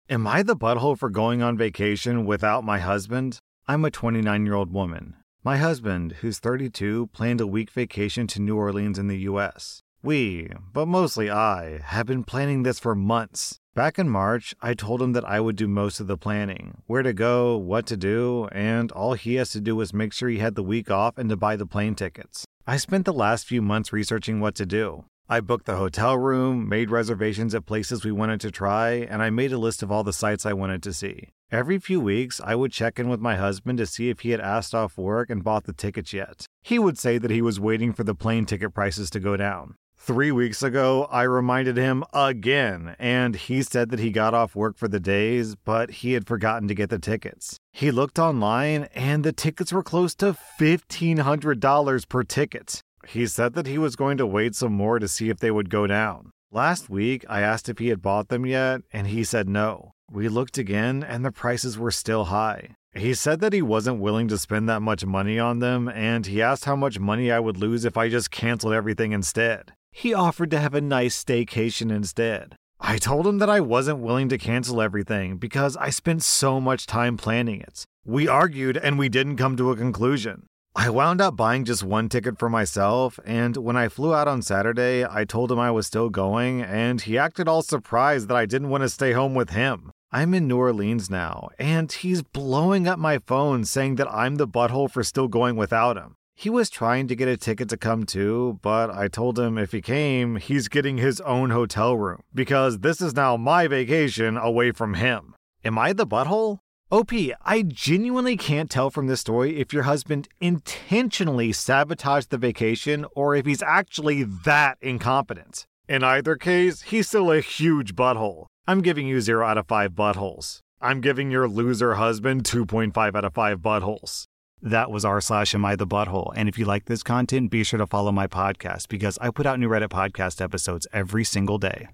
Am 0.07 0.27
I 0.27 0.43
the 0.43 0.55
butthole 0.55 0.95
for 0.95 1.09
going 1.09 1.41
on 1.41 1.57
vacation 1.57 2.27
without 2.27 2.63
my 2.63 2.77
husband? 2.77 3.39
I'm 3.67 3.83
a 3.83 3.89
29 3.89 4.45
year 4.45 4.53
old 4.53 4.71
woman. 4.71 5.15
My 5.43 5.57
husband, 5.57 6.17
who's 6.21 6.37
32, 6.37 7.07
planned 7.07 7.41
a 7.41 7.47
week 7.47 7.71
vacation 7.71 8.27
to 8.27 8.39
New 8.39 8.55
Orleans 8.55 8.99
in 8.99 9.07
the 9.07 9.17
US. 9.29 9.81
We, 10.03 10.49
but 10.71 10.87
mostly 10.87 11.31
I, 11.31 11.79
have 11.85 12.05
been 12.05 12.23
planning 12.23 12.61
this 12.61 12.77
for 12.77 12.93
months. 12.93 13.57
Back 13.73 13.97
in 13.97 14.07
March, 14.07 14.53
I 14.61 14.75
told 14.75 15.01
him 15.01 15.13
that 15.13 15.27
I 15.27 15.39
would 15.39 15.55
do 15.55 15.67
most 15.67 15.99
of 15.99 16.05
the 16.05 16.17
planning 16.17 16.83
where 16.85 17.01
to 17.01 17.11
go, 17.11 17.57
what 17.57 17.87
to 17.87 17.97
do, 17.97 18.47
and 18.51 18.91
all 18.91 19.13
he 19.13 19.35
has 19.35 19.49
to 19.53 19.59
do 19.59 19.81
is 19.81 19.91
make 19.91 20.13
sure 20.13 20.29
he 20.29 20.37
had 20.37 20.53
the 20.53 20.61
week 20.61 20.91
off 20.91 21.17
and 21.17 21.31
to 21.31 21.35
buy 21.35 21.55
the 21.55 21.65
plane 21.65 21.95
tickets. 21.95 22.45
I 22.67 22.77
spent 22.77 23.05
the 23.05 23.11
last 23.11 23.47
few 23.47 23.63
months 23.63 23.91
researching 23.91 24.39
what 24.39 24.53
to 24.55 24.67
do. 24.67 25.05
I 25.27 25.39
booked 25.39 25.65
the 25.65 25.77
hotel 25.77 26.15
room, 26.15 26.69
made 26.69 26.91
reservations 26.91 27.55
at 27.55 27.65
places 27.65 28.05
we 28.05 28.11
wanted 28.11 28.39
to 28.41 28.51
try, 28.51 28.91
and 28.91 29.23
I 29.23 29.31
made 29.31 29.51
a 29.51 29.57
list 29.57 29.81
of 29.81 29.91
all 29.91 30.03
the 30.03 30.13
sites 30.13 30.45
I 30.45 30.53
wanted 30.53 30.83
to 30.83 30.93
see. 30.93 31.29
Every 31.51 31.79
few 31.79 31.99
weeks, 31.99 32.39
I 32.43 32.53
would 32.53 32.71
check 32.71 32.99
in 32.99 33.09
with 33.09 33.19
my 33.19 33.35
husband 33.35 33.79
to 33.79 33.87
see 33.87 34.09
if 34.09 34.19
he 34.19 34.29
had 34.29 34.39
asked 34.39 34.75
off 34.75 34.99
work 34.99 35.31
and 35.31 35.43
bought 35.43 35.63
the 35.63 35.73
tickets 35.73 36.13
yet. 36.13 36.45
He 36.61 36.77
would 36.77 36.99
say 36.99 37.17
that 37.17 37.31
he 37.31 37.41
was 37.41 37.59
waiting 37.59 37.91
for 37.91 38.03
the 38.03 38.13
plane 38.13 38.45
ticket 38.45 38.75
prices 38.75 39.09
to 39.11 39.19
go 39.19 39.35
down. 39.35 39.73
Three 39.97 40.31
weeks 40.31 40.61
ago, 40.61 41.07
I 41.09 41.23
reminded 41.23 41.77
him 41.77 42.03
again, 42.13 42.95
and 42.99 43.35
he 43.35 43.63
said 43.63 43.89
that 43.89 43.99
he 43.99 44.11
got 44.11 44.35
off 44.35 44.55
work 44.55 44.77
for 44.77 44.87
the 44.87 44.99
days, 44.99 45.55
but 45.55 45.89
he 45.89 46.13
had 46.13 46.27
forgotten 46.27 46.67
to 46.67 46.75
get 46.75 46.91
the 46.91 46.99
tickets. 46.99 47.57
He 47.71 47.89
looked 47.89 48.19
online, 48.19 48.89
and 48.93 49.23
the 49.23 49.33
tickets 49.33 49.73
were 49.73 49.81
close 49.81 50.13
to 50.15 50.37
$1,500 50.59 52.07
per 52.07 52.23
ticket. 52.23 52.83
He 53.07 53.27
said 53.27 53.53
that 53.53 53.67
he 53.67 53.77
was 53.77 53.95
going 53.95 54.17
to 54.17 54.25
wait 54.25 54.55
some 54.55 54.73
more 54.73 54.99
to 54.99 55.07
see 55.07 55.29
if 55.29 55.39
they 55.39 55.51
would 55.51 55.69
go 55.69 55.87
down. 55.87 56.31
Last 56.51 56.89
week, 56.89 57.25
I 57.29 57.41
asked 57.41 57.69
if 57.69 57.79
he 57.79 57.89
had 57.89 58.01
bought 58.01 58.29
them 58.29 58.45
yet, 58.45 58.81
and 58.93 59.07
he 59.07 59.23
said 59.23 59.49
no. 59.49 59.91
We 60.11 60.29
looked 60.29 60.57
again, 60.57 61.03
and 61.03 61.25
the 61.25 61.31
prices 61.31 61.77
were 61.77 61.91
still 61.91 62.25
high. 62.25 62.75
He 62.93 63.13
said 63.13 63.41
that 63.41 63.51
he 63.51 63.61
wasn't 63.61 63.99
willing 63.99 64.29
to 64.29 64.37
spend 64.37 64.69
that 64.69 64.81
much 64.81 65.05
money 65.05 65.37
on 65.37 65.59
them, 65.59 65.89
and 65.89 66.25
he 66.25 66.41
asked 66.41 66.65
how 66.65 66.75
much 66.75 66.99
money 66.99 67.31
I 67.31 67.39
would 67.39 67.57
lose 67.57 67.83
if 67.83 67.97
I 67.97 68.07
just 68.07 68.31
canceled 68.31 68.73
everything 68.73 69.11
instead. 69.11 69.73
He 69.91 70.13
offered 70.13 70.51
to 70.51 70.59
have 70.59 70.73
a 70.73 70.81
nice 70.81 71.21
staycation 71.21 71.91
instead. 71.91 72.55
I 72.79 72.97
told 72.97 73.27
him 73.27 73.39
that 73.39 73.49
I 73.49 73.59
wasn't 73.59 73.99
willing 73.99 74.29
to 74.29 74.37
cancel 74.37 74.81
everything 74.81 75.37
because 75.37 75.75
I 75.77 75.89
spent 75.89 76.23
so 76.23 76.61
much 76.61 76.85
time 76.85 77.17
planning 77.17 77.61
it. 77.61 77.83
We 78.05 78.27
argued 78.27 78.77
and 78.77 78.99
we 78.99 79.09
didn't 79.09 79.37
come 79.37 79.57
to 79.57 79.71
a 79.71 79.75
conclusion. 79.75 80.45
I 80.77 80.89
wound 80.89 81.21
up 81.21 81.37
buying 81.37 81.63
just 81.63 81.83
one 81.83 82.09
ticket 82.09 82.37
for 82.37 82.49
myself, 82.49 83.17
and 83.25 83.55
when 83.55 83.77
I 83.77 83.87
flew 83.87 84.13
out 84.13 84.27
on 84.27 84.41
Saturday, 84.41 85.05
I 85.09 85.23
told 85.23 85.49
him 85.49 85.57
I 85.57 85.71
was 85.71 85.87
still 85.87 86.09
going, 86.09 86.61
and 86.61 86.99
he 86.99 87.17
acted 87.17 87.47
all 87.47 87.61
surprised 87.61 88.27
that 88.27 88.35
I 88.35 88.45
didn't 88.45 88.67
want 88.67 88.83
to 88.83 88.89
stay 88.89 89.13
home 89.13 89.33
with 89.35 89.51
him. 89.51 89.91
I'm 90.11 90.33
in 90.33 90.49
New 90.49 90.57
Orleans 90.57 91.09
now, 91.09 91.47
and 91.57 91.89
he's 91.89 92.23
blowing 92.23 92.89
up 92.89 92.99
my 92.99 93.19
phone 93.19 93.63
saying 93.63 93.95
that 93.95 94.11
I'm 94.13 94.35
the 94.35 94.49
butthole 94.49 94.91
for 94.91 95.01
still 95.01 95.29
going 95.29 95.55
without 95.55 95.95
him. 95.95 96.15
He 96.35 96.49
was 96.49 96.69
trying 96.69 97.07
to 97.07 97.15
get 97.15 97.29
a 97.29 97.37
ticket 97.37 97.69
to 97.69 97.77
come 97.77 98.03
too, 98.03 98.59
but 98.61 98.89
I 98.89 99.07
told 99.07 99.39
him 99.39 99.57
if 99.57 99.71
he 99.71 99.81
came, 99.81 100.35
he's 100.35 100.67
getting 100.67 100.97
his 100.97 101.21
own 101.21 101.51
hotel 101.51 101.95
room, 101.95 102.19
because 102.33 102.79
this 102.79 102.99
is 102.99 103.15
now 103.15 103.37
my 103.37 103.67
vacation 103.67 104.35
away 104.35 104.71
from 104.71 104.95
him. 104.95 105.35
Am 105.63 105.79
I 105.79 105.93
the 105.93 106.05
butthole? 106.05 106.59
OP, 106.91 107.11
I 107.43 107.63
genuinely 107.63 108.37
can't 108.37 108.69
tell 108.69 108.91
from 108.91 109.07
this 109.07 109.19
story 109.19 109.59
if 109.59 109.73
your 109.73 109.83
husband 109.83 110.27
intentionally 110.39 111.51
sabotaged 111.51 112.29
the 112.29 112.37
vacation 112.37 113.07
or 113.15 113.35
if 113.35 113.47
he's 113.47 113.63
actually 113.63 114.21
that 114.21 114.77
incompetent. 114.81 115.65
In 115.89 116.03
either 116.03 116.35
case, 116.35 116.83
he's 116.83 117.07
still 117.07 117.31
a 117.31 117.41
huge 117.41 117.95
butthole. 117.95 118.45
I'm 118.67 118.81
giving 118.81 119.07
you 119.07 119.19
0 119.19 119.43
out 119.43 119.57
of 119.57 119.67
5 119.67 119.93
buttholes. 119.93 120.59
I'm 120.79 121.01
giving 121.01 121.31
your 121.31 121.47
loser 121.47 121.95
husband 121.95 122.43
2.5 122.43 123.15
out 123.15 123.25
of 123.25 123.33
5 123.33 123.59
buttholes. 123.59 124.25
That 124.61 124.91
was 124.91 125.03
r 125.03 125.19
slash 125.21 125.55
am 125.55 125.65
I 125.65 125.75
the 125.75 125.87
butthole. 125.87 126.33
And 126.35 126.47
if 126.47 126.59
you 126.59 126.65
like 126.65 126.85
this 126.85 127.01
content, 127.01 127.49
be 127.49 127.63
sure 127.63 127.79
to 127.79 127.87
follow 127.87 128.11
my 128.11 128.27
podcast 128.27 128.89
because 128.89 129.17
I 129.17 129.31
put 129.31 129.47
out 129.47 129.59
new 129.59 129.69
Reddit 129.69 129.89
podcast 129.89 130.39
episodes 130.39 130.85
every 130.93 131.23
single 131.23 131.57
day. 131.57 131.87